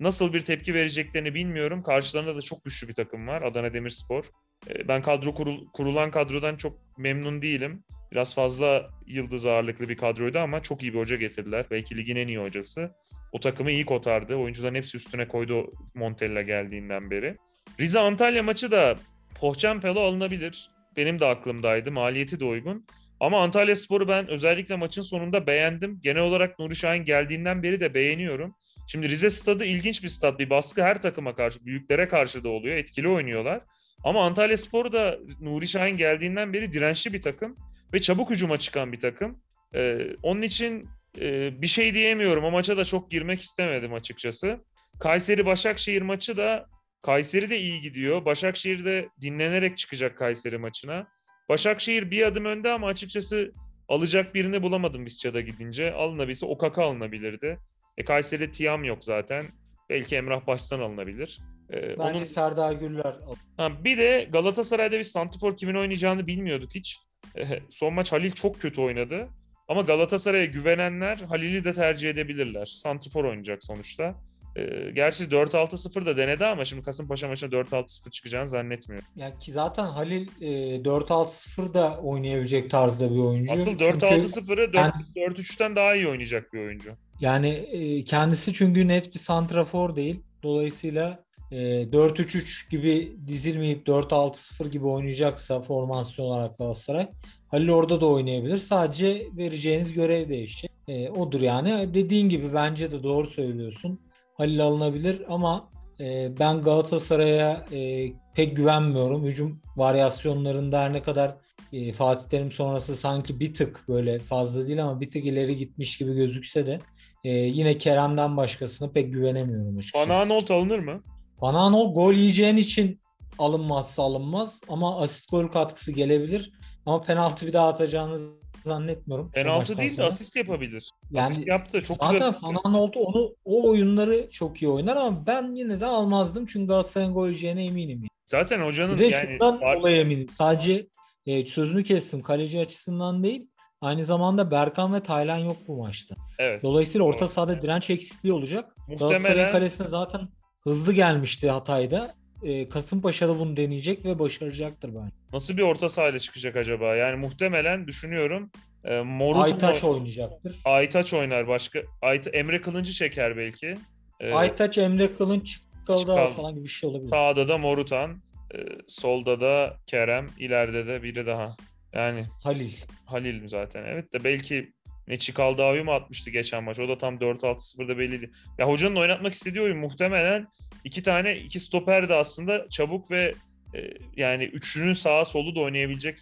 nasıl 0.00 0.32
bir 0.32 0.40
tepki 0.40 0.74
vereceklerini 0.74 1.34
bilmiyorum. 1.34 1.82
Karşılarında 1.82 2.36
da 2.36 2.42
çok 2.42 2.64
güçlü 2.64 2.88
bir 2.88 2.94
takım 2.94 3.28
var. 3.28 3.42
Adana 3.42 3.74
Demirspor. 3.74 4.24
E, 4.70 4.88
ben 4.88 5.02
kadro 5.02 5.34
kurul, 5.34 5.66
kurulan 5.72 6.10
kadrodan 6.10 6.56
çok 6.56 6.98
memnun 6.98 7.42
değilim. 7.42 7.84
Biraz 8.12 8.34
fazla 8.34 8.90
yıldız 9.06 9.46
ağırlıklı 9.46 9.88
bir 9.88 9.96
kadroydu 9.96 10.38
ama 10.38 10.62
çok 10.62 10.82
iyi 10.82 10.94
bir 10.94 10.98
hoca 10.98 11.16
getirdiler. 11.16 11.66
Belki 11.70 11.96
ligin 11.96 12.16
en 12.16 12.28
iyi 12.28 12.38
hocası. 12.38 12.90
O 13.32 13.40
takımı 13.40 13.70
iyi 13.70 13.86
kotardı. 13.86 14.34
Oyuncuların 14.34 14.74
hepsi 14.74 14.96
üstüne 14.96 15.28
koydu 15.28 15.72
Montella 15.94 16.42
geldiğinden 16.42 17.10
beri. 17.10 17.36
Rize 17.80 17.98
Antalya 17.98 18.42
maçı 18.42 18.70
da 18.70 18.96
Pohçampelo 19.42 20.00
alınabilir. 20.00 20.70
Benim 20.96 21.20
de 21.20 21.26
aklımdaydı. 21.26 21.92
Maliyeti 21.92 22.40
de 22.40 22.44
uygun. 22.44 22.86
Ama 23.20 23.42
Antalya 23.42 23.76
Spor'u 23.76 24.08
ben 24.08 24.28
özellikle 24.28 24.76
maçın 24.76 25.02
sonunda 25.02 25.46
beğendim. 25.46 26.00
Genel 26.02 26.22
olarak 26.22 26.58
Nuri 26.58 26.76
Şahin 26.76 27.04
geldiğinden 27.04 27.62
beri 27.62 27.80
de 27.80 27.94
beğeniyorum. 27.94 28.54
Şimdi 28.86 29.08
Rize 29.08 29.30
stadı 29.30 29.64
ilginç 29.64 30.02
bir 30.02 30.08
stat. 30.08 30.38
Bir 30.38 30.50
baskı 30.50 30.82
her 30.82 31.02
takıma 31.02 31.34
karşı, 31.34 31.66
büyüklere 31.66 32.08
karşı 32.08 32.44
da 32.44 32.48
oluyor. 32.48 32.76
Etkili 32.76 33.08
oynuyorlar. 33.08 33.60
Ama 34.04 34.26
Antalya 34.26 34.56
Spor 34.56 34.92
da 34.92 35.18
Nuri 35.40 35.68
Şahin 35.68 35.96
geldiğinden 35.96 36.52
beri 36.52 36.72
dirençli 36.72 37.12
bir 37.12 37.22
takım 37.22 37.56
ve 37.92 38.00
çabuk 38.00 38.30
hücuma 38.30 38.58
çıkan 38.58 38.92
bir 38.92 39.00
takım. 39.00 39.42
Ee, 39.74 40.06
onun 40.22 40.42
için 40.42 40.88
e, 41.20 41.62
bir 41.62 41.66
şey 41.66 41.94
diyemiyorum. 41.94 42.44
O 42.44 42.50
maça 42.50 42.76
da 42.76 42.84
çok 42.84 43.10
girmek 43.10 43.40
istemedim 43.40 43.94
açıkçası. 43.94 44.58
Kayseri-Başakşehir 45.00 46.02
maçı 46.02 46.36
da 46.36 46.71
Kayseri 47.02 47.50
de 47.50 47.58
iyi 47.60 47.80
gidiyor. 47.80 48.24
Başakşehir 48.24 48.84
de 48.84 49.08
dinlenerek 49.20 49.78
çıkacak 49.78 50.18
Kayseri 50.18 50.58
maçına. 50.58 51.06
Başakşehir 51.48 52.10
bir 52.10 52.26
adım 52.26 52.44
önde 52.44 52.70
ama 52.72 52.86
açıkçası 52.86 53.52
alacak 53.88 54.34
birini 54.34 54.62
bulamadım 54.62 55.04
Visca'da 55.04 55.40
gidince. 55.40 55.92
Alınabilse 55.92 56.46
Okaka 56.46 56.84
alınabilirdi. 56.84 57.58
E 57.96 58.04
Kayseri'de 58.04 58.50
Tiam 58.52 58.84
yok 58.84 59.04
zaten. 59.04 59.44
Belki 59.90 60.16
Emrah 60.16 60.46
Başsan 60.46 60.80
alınabilir. 60.80 61.40
Ee, 61.72 61.88
Bence 61.88 62.02
onun 62.02 62.24
Serdar 62.24 62.72
Gürler 62.72 63.14
Ha, 63.56 63.84
bir 63.84 63.98
de 63.98 64.28
Galatasaray'da 64.32 64.98
biz 64.98 65.10
Santifor 65.10 65.56
kimin 65.56 65.74
oynayacağını 65.74 66.26
bilmiyorduk 66.26 66.74
hiç. 66.74 66.98
Eh, 67.34 67.60
Son 67.70 67.94
maç 67.94 68.12
Halil 68.12 68.30
çok 68.30 68.60
kötü 68.60 68.80
oynadı. 68.80 69.28
Ama 69.68 69.80
Galatasaray'a 69.82 70.44
güvenenler 70.44 71.16
Halil'i 71.16 71.64
de 71.64 71.72
tercih 71.72 72.10
edebilirler. 72.10 72.66
Santifor 72.66 73.24
oynayacak 73.24 73.64
sonuçta. 73.64 74.14
Ee, 74.56 74.90
gerçi 74.94 75.24
4-6-0 75.24 76.06
da 76.06 76.16
denedi 76.16 76.46
ama 76.46 76.64
şimdi 76.64 76.82
Kasımpaşa 76.82 77.28
maçına 77.28 77.50
4-6-0 77.50 78.10
çıkacağını 78.10 78.48
zannetmiyorum. 78.48 79.08
Yani 79.16 79.38
ki 79.38 79.52
zaten 79.52 79.84
Halil 79.86 80.28
e, 80.40 80.76
4-6-0 80.82 81.74
da 81.74 81.98
oynayabilecek 81.98 82.70
tarzda 82.70 83.10
bir 83.14 83.18
oyuncu. 83.18 83.52
Asıl 83.52 83.70
Çünkü 83.70 83.84
4-6-0'ı 83.84 84.72
kendisi- 84.72 85.20
4-3'ten 85.20 85.76
daha 85.76 85.94
iyi 85.94 86.08
oynayacak 86.08 86.52
bir 86.52 86.58
oyuncu. 86.58 86.90
Yani 87.20 87.48
e, 87.48 88.04
kendisi 88.04 88.54
çünkü 88.54 88.88
net 88.88 89.14
bir 89.14 89.18
santrafor 89.18 89.96
değil. 89.96 90.22
Dolayısıyla 90.42 91.24
e, 91.50 91.56
4-3-3 91.92 92.70
gibi 92.70 93.16
dizilmeyip 93.26 93.86
4-6-0 93.88 94.68
gibi 94.70 94.86
oynayacaksa 94.86 95.60
formasyon 95.60 96.26
olarak 96.26 96.58
Galatasaray 96.58 97.08
Halil 97.48 97.68
orada 97.68 98.00
da 98.00 98.06
oynayabilir. 98.06 98.58
Sadece 98.58 99.26
vereceğiniz 99.36 99.92
görev 99.92 100.28
değişecek. 100.28 100.70
E, 100.88 101.10
odur 101.10 101.40
yani. 101.40 101.94
Dediğin 101.94 102.28
gibi 102.28 102.54
bence 102.54 102.92
de 102.92 103.02
doğru 103.02 103.26
söylüyorsun. 103.26 104.00
Halil 104.42 104.64
alınabilir 104.64 105.22
ama 105.28 105.68
e, 106.00 106.38
ben 106.38 106.62
Galatasaray'a 106.62 107.64
e, 107.72 108.12
pek 108.34 108.56
güvenmiyorum. 108.56 109.24
Hücum 109.24 109.60
varyasyonlarında 109.76 110.80
her 110.80 110.92
ne 110.92 111.02
kadar 111.02 111.36
e, 111.72 111.92
Fatih 111.92 112.28
Terim 112.28 112.52
sonrası 112.52 112.96
sanki 112.96 113.40
bir 113.40 113.54
tık 113.54 113.84
böyle 113.88 114.18
fazla 114.18 114.66
değil 114.66 114.84
ama 114.84 115.00
bir 115.00 115.10
tık 115.10 115.24
ileri 115.24 115.56
gitmiş 115.56 115.98
gibi 115.98 116.14
gözükse 116.14 116.66
de 116.66 116.80
e, 117.24 117.30
yine 117.30 117.78
Kerem'den 117.78 118.36
başkasına 118.36 118.90
pek 118.90 119.12
güvenemiyorum 119.12 119.78
açıkçası. 119.78 120.08
Van 120.08 120.14
Aanholt 120.14 120.50
alınır 120.50 120.78
mı? 120.78 121.02
Van 121.40 121.54
Aanholt 121.54 121.94
gol 121.94 122.12
yiyeceğin 122.12 122.56
için 122.56 123.00
alınmazsa 123.38 124.02
alınmaz 124.02 124.60
ama 124.68 125.00
asist 125.00 125.30
gol 125.30 125.48
katkısı 125.48 125.92
gelebilir. 125.92 126.52
Ama 126.86 127.02
penaltı 127.02 127.46
bir 127.46 127.52
daha 127.52 127.68
atacağını 127.68 128.18
zannetmiyorum. 128.62 129.26
bu 129.26 129.30
Penaltı 129.30 129.76
değil 129.78 129.96
de 129.96 130.04
asist 130.04 130.36
yapabilir. 130.36 130.90
Yani 131.10 131.26
asist 131.26 131.46
yaptı. 131.46 131.82
Çok 131.82 131.96
Zaten 131.96 132.12
güzel. 132.30 132.34
Van 132.42 132.56
Aanholt 132.64 132.96
onu 132.96 133.34
o 133.44 133.70
oyunları 133.70 134.30
çok 134.30 134.62
iyi 134.62 134.68
oynar 134.68 134.96
ama 134.96 135.26
ben 135.26 135.54
yine 135.54 135.80
de 135.80 135.86
almazdım 135.86 136.46
çünkü 136.46 136.66
Galatasaray'ın 136.66 137.14
gol 137.14 137.26
yiyeceğine 137.26 137.64
eminim. 137.66 138.02
Zaten 138.26 138.60
hocanın 138.60 138.94
Bir 138.94 138.98
de 138.98 139.06
yani 139.06 139.30
şundan 139.30 139.60
var- 139.60 139.78
dolayı 139.78 139.96
eminim. 140.00 140.28
Sadece 140.28 140.86
e, 141.26 141.46
sözünü 141.46 141.84
kestim 141.84 142.22
kaleci 142.22 142.60
açısından 142.60 143.22
değil. 143.22 143.48
Aynı 143.80 144.04
zamanda 144.04 144.50
Berkan 144.50 144.94
ve 144.94 145.02
Taylan 145.02 145.38
yok 145.38 145.56
bu 145.68 145.76
maçta. 145.76 146.14
evet. 146.38 146.62
Dolayısıyla 146.62 147.06
orta 147.06 147.28
sahada 147.28 147.62
direnç 147.62 147.90
eksikliği 147.90 148.32
olacak. 148.32 148.76
Galatasaray'ın 148.88 149.22
Muhtemelen 149.22 149.52
kalesine 149.52 149.88
zaten 149.88 150.28
hızlı 150.60 150.92
gelmişti 150.92 151.50
Hatay'da. 151.50 152.14
E, 152.42 152.68
Kasımpaşa'da 152.68 153.38
bunu 153.38 153.56
deneyecek 153.56 154.04
ve 154.04 154.18
başaracaktır 154.18 154.90
bence. 154.94 155.14
nasıl 155.32 155.56
bir 155.56 155.62
orta 155.62 155.88
sahayla 155.88 156.18
çıkacak 156.18 156.56
acaba? 156.56 156.96
Yani 156.96 157.16
muhtemelen 157.16 157.86
düşünüyorum. 157.86 158.50
E, 158.84 159.00
Morutan 159.00 159.42
Aytaç 159.42 159.84
oy- 159.84 159.90
oynayacaktır. 159.90 160.56
Aytaç 160.64 161.14
oynar 161.14 161.48
başka. 161.48 161.80
Ayta, 162.02 162.30
Emre 162.30 162.60
Kılıncı 162.60 162.92
çeker 162.92 163.36
belki. 163.36 163.74
E, 164.20 164.32
Aytaç, 164.32 164.78
Emre 164.78 165.14
Kılınç, 165.16 165.58
Çıkal. 165.98 166.32
falan 166.34 166.54
gibi 166.54 166.64
bir 166.64 166.68
şey 166.68 166.90
olabilir. 166.90 167.10
Sağda 167.10 167.48
da 167.48 167.58
Morutan. 167.58 168.22
e, 168.54 168.58
solda 168.88 169.40
da 169.40 169.76
Kerem. 169.86 170.26
ileride 170.38 170.86
de 170.86 171.02
biri 171.02 171.26
daha. 171.26 171.56
Yani 171.92 172.26
Halil. 172.42 172.72
Halil 173.06 173.48
zaten. 173.48 173.84
Evet 173.84 174.12
de 174.12 174.24
belki 174.24 174.72
ne 175.08 175.18
Çikaldağ'ı 175.18 175.84
mı 175.84 175.92
atmıştı 175.92 176.30
geçen 176.30 176.64
maç? 176.64 176.78
O 176.78 176.88
da 176.88 176.98
tam 176.98 177.16
4-6-0'da 177.16 177.98
belliydi. 177.98 178.30
Ya 178.58 178.68
hocanın 178.68 178.96
oynatmak 178.96 179.34
istediği 179.34 179.60
oyun 179.60 179.78
muhtemelen 179.78 180.46
iki 180.84 181.02
tane 181.02 181.36
iki 181.36 181.60
stoper 181.60 182.08
de 182.08 182.14
aslında 182.14 182.68
çabuk 182.68 183.10
ve 183.10 183.34
e, 183.74 183.90
yani 184.16 184.44
üçlünün 184.44 184.92
sağa 184.92 185.24
solu 185.24 185.56
da 185.56 185.60
oynayabilecek 185.60 186.18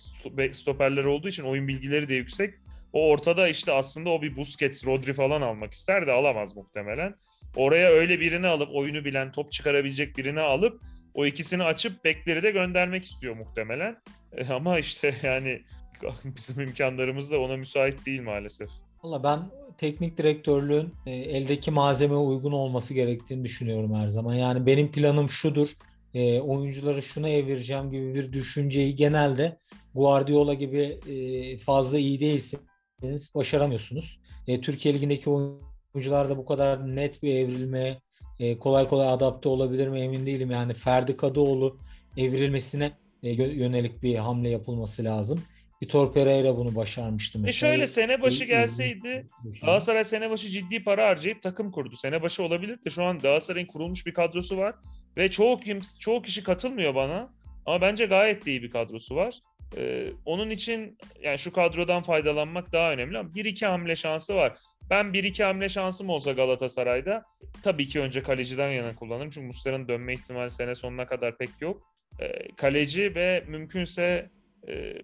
stoperler 0.52 1.04
olduğu 1.04 1.28
için 1.28 1.42
oyun 1.42 1.68
bilgileri 1.68 2.08
de 2.08 2.14
yüksek. 2.14 2.54
O 2.92 3.08
ortada 3.08 3.48
işte 3.48 3.72
aslında 3.72 4.10
o 4.10 4.22
bir 4.22 4.36
Busquets, 4.36 4.86
Rodri 4.86 5.12
falan 5.12 5.42
almak 5.42 5.72
ister 5.72 6.06
de 6.06 6.12
alamaz 6.12 6.56
muhtemelen. 6.56 7.14
Oraya 7.56 7.90
öyle 7.90 8.20
birini 8.20 8.46
alıp 8.46 8.68
oyunu 8.74 9.04
bilen, 9.04 9.32
top 9.32 9.52
çıkarabilecek 9.52 10.16
birini 10.16 10.40
alıp 10.40 10.80
o 11.14 11.26
ikisini 11.26 11.62
açıp 11.62 12.04
bekleri 12.04 12.42
de 12.42 12.50
göndermek 12.50 13.04
istiyor 13.04 13.36
muhtemelen. 13.36 13.96
E, 14.36 14.46
ama 14.46 14.78
işte 14.78 15.14
yani 15.22 15.62
bizim 16.24 16.60
imkanlarımız 16.60 17.30
da 17.30 17.40
ona 17.40 17.56
müsait 17.56 18.06
değil 18.06 18.22
maalesef. 18.22 18.68
Valla 19.02 19.22
ben 19.22 19.40
teknik 19.78 20.18
direktörlüğün 20.18 20.94
e, 21.06 21.10
eldeki 21.10 21.70
malzemeye 21.70 22.20
uygun 22.20 22.52
olması 22.52 22.94
gerektiğini 22.94 23.44
düşünüyorum 23.44 23.94
her 23.94 24.08
zaman. 24.08 24.34
Yani 24.34 24.66
benim 24.66 24.92
planım 24.92 25.30
şudur. 25.30 25.68
E, 26.14 26.40
oyuncuları 26.40 27.02
şuna 27.02 27.28
evireceğim 27.28 27.90
gibi 27.90 28.14
bir 28.14 28.32
düşünceyi 28.32 28.96
genelde 28.96 29.58
Guardiola 29.94 30.54
gibi 30.54 30.82
e, 31.08 31.58
fazla 31.58 31.98
iyi 31.98 32.20
değilseniz 32.20 33.34
başaramıyorsunuz. 33.34 34.20
E, 34.46 34.60
Türkiye 34.60 34.94
Ligi'ndeki 34.94 35.30
oyuncular 35.30 36.28
da 36.28 36.36
bu 36.36 36.44
kadar 36.44 36.96
net 36.96 37.22
bir 37.22 37.34
evrilmeye 37.34 38.00
e, 38.38 38.58
kolay 38.58 38.88
kolay 38.88 39.08
adapte 39.08 39.48
olabilir 39.48 39.88
mi 39.88 40.00
emin 40.00 40.26
değilim. 40.26 40.50
Yani 40.50 40.74
Ferdi 40.74 41.16
Kadıoğlu 41.16 41.78
evrilmesine 42.16 42.92
e, 43.22 43.30
yönelik 43.32 44.02
bir 44.02 44.14
hamle 44.14 44.48
yapılması 44.48 45.04
lazım. 45.04 45.42
Vitor 45.82 46.12
Pereira 46.12 46.56
bunu 46.56 46.74
başarmıştı 46.74 47.38
E 47.38 47.42
mesela. 47.42 47.70
şöyle 47.72 47.86
sene 47.86 48.22
başı 48.22 48.44
İyi- 48.44 48.46
gelseydi 48.48 49.26
Galatasaray 49.62 50.04
sene 50.04 50.30
başı 50.30 50.48
ciddi 50.48 50.84
para 50.84 51.08
harcayıp 51.08 51.42
takım 51.42 51.70
kurdu. 51.70 51.96
Sene 51.96 52.22
başı 52.22 52.42
olabilir 52.42 52.78
de 52.84 52.90
şu 52.90 53.04
an 53.04 53.18
Galatasaray'ın 53.18 53.66
kurulmuş 53.66 54.06
bir 54.06 54.14
kadrosu 54.14 54.56
var 54.56 54.74
ve 55.16 55.30
çoğu 55.30 55.60
kim 55.60 55.78
çoğu 56.00 56.22
kişi 56.22 56.42
katılmıyor 56.44 56.94
bana 56.94 57.30
ama 57.66 57.80
bence 57.80 58.06
gayet 58.06 58.46
de 58.46 58.50
iyi 58.50 58.62
bir 58.62 58.70
kadrosu 58.70 59.16
var. 59.16 59.34
Ee, 59.78 60.06
onun 60.24 60.50
için 60.50 60.98
yani 61.22 61.38
şu 61.38 61.52
kadrodan 61.52 62.02
faydalanmak 62.02 62.72
daha 62.72 62.92
önemli 62.92 63.18
ama 63.18 63.34
1-2 63.34 63.66
hamle 63.66 63.96
şansı 63.96 64.34
var. 64.34 64.58
Ben 64.90 65.12
1-2 65.12 65.44
hamle 65.44 65.68
şansım 65.68 66.08
olsa 66.08 66.32
Galatasaray'da 66.32 67.24
tabii 67.62 67.86
ki 67.86 68.00
önce 68.00 68.22
kaleciden 68.22 68.70
yana 68.70 68.94
kullanırım. 68.94 69.30
Çünkü 69.30 69.46
Muslera'nın 69.46 69.88
dönme 69.88 70.14
ihtimali 70.14 70.50
sene 70.50 70.74
sonuna 70.74 71.06
kadar 71.06 71.38
pek 71.38 71.50
yok. 71.60 71.82
Ee, 72.20 72.48
kaleci 72.56 73.14
ve 73.14 73.44
mümkünse 73.48 74.02
e, 74.02 74.39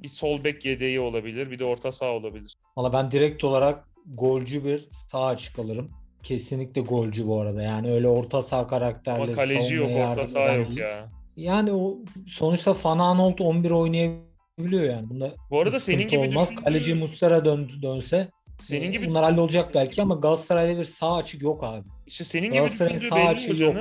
bir 0.02 0.08
sol 0.08 0.44
bek 0.44 0.64
yedeği 0.64 1.00
olabilir. 1.00 1.50
Bir 1.50 1.58
de 1.58 1.64
orta 1.64 1.92
saha 1.92 2.10
olabilir. 2.10 2.54
Valla 2.76 2.92
ben 2.92 3.10
direkt 3.10 3.44
olarak 3.44 3.88
golcü 4.06 4.64
bir 4.64 4.88
sağ 4.92 5.26
açık 5.26 5.58
alırım. 5.58 5.90
Kesinlikle 6.22 6.80
golcü 6.80 7.26
bu 7.26 7.40
arada. 7.40 7.62
Yani 7.62 7.92
öyle 7.92 8.08
orta 8.08 8.42
saha 8.42 8.66
karakterli 8.66 9.22
Ama 9.22 9.32
kaleci 9.32 9.74
yok, 9.74 9.90
orta 9.96 10.26
saha 10.26 10.52
yok 10.52 10.68
değil. 10.68 10.78
ya. 10.78 11.10
Yani 11.36 11.72
o 11.72 11.98
sonuçta 12.28 12.76
Van 12.84 12.98
Aanholt 12.98 13.40
11 13.40 13.70
oynayabiliyor 13.70 14.84
yani. 14.84 15.10
Bunda 15.10 15.34
Bu 15.50 15.60
arada 15.60 15.80
senin 15.80 16.08
gibi 16.08 16.18
olmaz. 16.18 16.54
Kaleci 16.64 16.94
Muslera 16.94 17.44
dön, 17.44 17.70
dönse 17.82 18.28
Senin 18.60 18.92
gibi 18.92 19.08
bunlar 19.08 19.24
hallolacak 19.24 19.74
belki 19.74 20.02
ama 20.02 20.14
Galatasaray'da 20.14 20.78
bir 20.78 20.84
sağ 20.84 21.16
açık 21.16 21.42
yok 21.42 21.64
abi. 21.64 21.84
işte 22.06 22.24
senin 22.24 22.46
gibi 22.46 22.56
Galatasaray'ın 22.58 22.98
sağ 22.98 23.24
açığı 23.24 23.62
yok. 23.62 23.76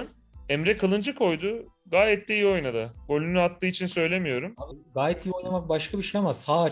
Emre 0.49 0.77
Kılıncı 0.77 1.15
koydu. 1.15 1.65
Gayet 1.85 2.29
de 2.29 2.35
iyi 2.35 2.47
oynadı. 2.47 2.93
Golünü 3.07 3.41
attığı 3.41 3.67
için 3.67 3.87
söylemiyorum. 3.87 4.53
Abi 4.57 4.77
Gayet 4.93 5.25
iyi 5.25 5.31
oynamak 5.31 5.69
başka 5.69 5.97
bir 5.97 6.03
şey 6.03 6.19
ama 6.19 6.33
sağ 6.33 6.69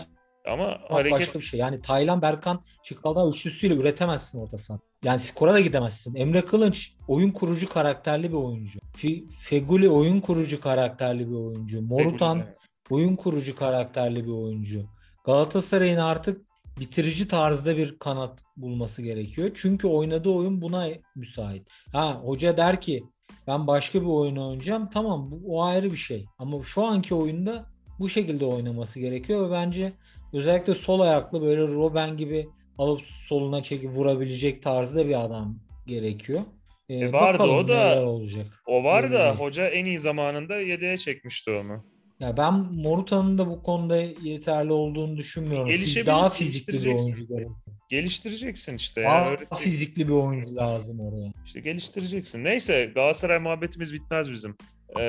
Ama 0.48 0.78
hareket 0.88 1.12
başka 1.12 1.38
bir 1.38 1.44
şey. 1.44 1.60
Yani 1.60 1.80
Taylan, 1.80 2.22
Berkan, 2.22 2.64
Çıkal'dan 2.82 3.30
üçlüsüyle 3.30 3.74
üretemezsin 3.74 4.38
orta 4.38 4.58
saha. 4.58 4.78
Yani 5.04 5.18
skora 5.18 5.54
da 5.54 5.60
gidemezsin. 5.60 6.14
Emre 6.14 6.40
Kılınç 6.40 6.92
oyun 7.08 7.30
kurucu 7.30 7.68
karakterli 7.68 8.28
bir 8.28 8.36
oyuncu. 8.36 8.78
Fi- 8.96 9.24
Feguli 9.40 9.88
oyun 9.88 10.20
kurucu 10.20 10.60
karakterli 10.60 11.28
bir 11.30 11.34
oyuncu. 11.34 11.82
Morutan 11.82 12.42
oyun 12.90 13.16
kurucu 13.16 13.56
karakterli 13.56 14.24
bir 14.24 14.32
oyuncu. 14.32 14.82
Galatasaray'ın 15.24 15.98
artık 15.98 16.40
bitirici 16.80 17.28
tarzda 17.28 17.76
bir 17.76 17.98
kanat 17.98 18.42
bulması 18.56 19.02
gerekiyor. 19.02 19.50
Çünkü 19.54 19.86
oynadığı 19.86 20.30
oyun 20.30 20.60
buna 20.60 20.88
müsait. 21.16 21.68
Ha 21.92 22.20
hoca 22.24 22.56
der 22.56 22.80
ki 22.80 23.04
ben 23.46 23.66
başka 23.66 24.00
bir 24.00 24.06
oyun 24.06 24.36
oynayacağım. 24.36 24.90
Tamam 24.94 25.30
bu 25.30 25.56
o 25.56 25.62
ayrı 25.62 25.92
bir 25.92 25.96
şey. 25.96 26.24
Ama 26.38 26.62
şu 26.64 26.84
anki 26.84 27.14
oyunda 27.14 27.66
bu 27.98 28.08
şekilde 28.08 28.46
oynaması 28.46 29.00
gerekiyor 29.00 29.48
ve 29.48 29.52
bence 29.52 29.92
özellikle 30.32 30.74
sol 30.74 31.00
ayaklı 31.00 31.42
böyle 31.42 31.62
Robben 31.62 32.16
gibi 32.16 32.48
alıp 32.78 33.00
soluna 33.28 33.62
çekip 33.62 33.90
vurabilecek 33.90 34.62
tarzda 34.62 35.08
bir 35.08 35.24
adam 35.24 35.58
gerekiyor. 35.86 36.40
Ee, 36.88 36.94
E 36.94 37.12
vardı 37.12 37.42
o 37.42 37.68
da. 37.68 38.08
olacak. 38.08 38.46
O 38.66 38.84
var 38.84 39.12
da 39.12 39.34
hoca 39.36 39.68
en 39.68 39.84
iyi 39.84 39.98
zamanında 39.98 40.56
yedeğe 40.60 40.98
çekmişti 40.98 41.50
onu. 41.50 41.84
Ya 42.24 42.36
ben 42.36 42.54
Morutan'ın 42.54 43.38
da 43.38 43.50
bu 43.50 43.62
konuda 43.62 43.96
yeterli 44.22 44.72
olduğunu 44.72 45.16
düşünmüyorum. 45.16 45.68
Gelişebilir, 45.68 46.06
daha 46.06 46.30
fizikli 46.30 46.72
bir 46.84 46.86
oyuncu 46.86 47.26
gerekiyor. 47.26 47.56
Geliştireceksin 47.90 48.76
işte. 48.76 49.04
Daha 49.04 49.30
öğreteceksin. 49.30 49.64
fizikli 49.64 50.08
bir 50.08 50.12
oyuncu 50.12 50.56
lazım 50.56 51.00
oraya. 51.00 51.32
İşte 51.46 51.60
geliştireceksin. 51.60 52.44
Neyse 52.44 52.92
Galatasaray 52.94 53.38
muhabbetimiz 53.38 53.92
bitmez 53.94 54.32
bizim. 54.32 54.56
Ee, 54.98 55.02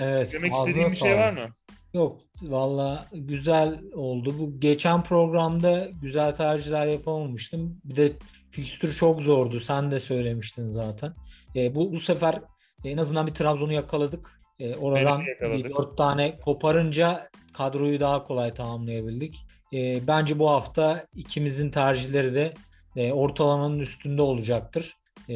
Evet. 0.00 0.32
demek 0.32 0.52
ağzına 0.52 0.68
istediğin 0.68 0.90
bir 0.90 0.96
şey 0.96 1.18
var 1.18 1.32
mı? 1.32 1.48
Yok 1.94 2.20
valla 2.42 3.06
güzel 3.12 3.80
oldu. 3.94 4.34
Bu 4.38 4.60
geçen 4.60 5.04
programda 5.04 5.88
güzel 6.02 6.34
tercihler 6.34 6.86
yapamamıştım. 6.86 7.80
Bir 7.84 7.96
de 7.96 8.12
fikstür 8.50 8.94
çok 8.94 9.20
zordu. 9.20 9.60
Sen 9.60 9.90
de 9.90 10.00
söylemiştin 10.00 10.66
zaten. 10.66 11.12
E, 11.56 11.74
bu 11.74 11.92
bu 11.92 12.00
sefer 12.00 12.40
en 12.84 12.96
azından 12.96 13.26
bir 13.26 13.34
Trabzon'u 13.34 13.72
yakaladık. 13.72 14.41
E, 14.62 14.76
oradan 14.76 15.22
bir 15.40 15.70
dört 15.70 15.98
tane 15.98 16.38
koparınca 16.38 17.28
kadroyu 17.52 18.00
daha 18.00 18.24
kolay 18.24 18.54
tamamlayabildik. 18.54 19.46
E, 19.72 20.06
bence 20.06 20.38
bu 20.38 20.50
hafta 20.50 21.06
ikimizin 21.14 21.70
tercihleri 21.70 22.34
de 22.34 22.54
e, 22.96 23.12
ortalamanın 23.12 23.78
üstünde 23.78 24.22
olacaktır. 24.22 24.96
E, 25.28 25.34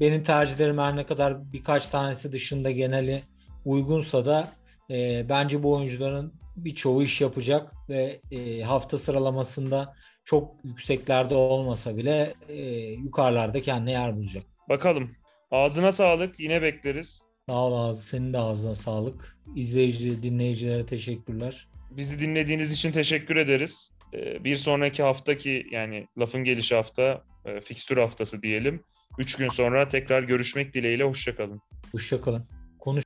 benim 0.00 0.24
tercihlerim 0.24 0.78
her 0.78 0.96
ne 0.96 1.06
kadar 1.06 1.52
birkaç 1.52 1.88
tanesi 1.88 2.32
dışında 2.32 2.70
geneli 2.70 3.22
uygunsa 3.64 4.26
da 4.26 4.48
e, 4.90 5.28
bence 5.28 5.62
bu 5.62 5.74
oyuncuların 5.74 6.32
birçoğu 6.56 7.02
iş 7.02 7.20
yapacak 7.20 7.72
ve 7.88 8.20
e, 8.30 8.62
hafta 8.62 8.98
sıralamasında 8.98 9.94
çok 10.24 10.54
yükseklerde 10.64 11.34
olmasa 11.34 11.96
bile 11.96 12.34
e, 12.48 12.62
yukarılarda 12.90 13.62
kendine 13.62 13.92
yer 13.92 14.16
bulacak. 14.16 14.44
Bakalım. 14.68 15.10
Ağzına 15.50 15.92
sağlık. 15.92 16.40
Yine 16.40 16.62
bekleriz. 16.62 17.27
Sağ 17.48 17.54
ol 17.54 17.88
Ağzı. 17.88 18.02
Senin 18.02 18.32
de 18.32 18.38
ağzına 18.38 18.74
sağlık. 18.74 19.36
İzleyici, 19.56 20.22
dinleyicilere 20.22 20.86
teşekkürler. 20.86 21.68
Bizi 21.90 22.20
dinlediğiniz 22.20 22.72
için 22.72 22.92
teşekkür 22.92 23.36
ederiz. 23.36 23.92
Ee, 24.14 24.44
bir 24.44 24.56
sonraki 24.56 25.02
haftaki 25.02 25.66
yani 25.70 26.06
lafın 26.18 26.44
gelişi 26.44 26.74
hafta 26.74 27.24
e, 27.44 27.60
fikstür 27.60 27.96
haftası 27.96 28.42
diyelim. 28.42 28.82
Üç 29.18 29.36
gün 29.36 29.48
sonra 29.48 29.88
tekrar 29.88 30.22
görüşmek 30.22 30.74
dileğiyle. 30.74 31.04
Hoşçakalın. 31.04 31.60
Hoşçakalın. 31.92 32.48
Konuş. 32.78 33.04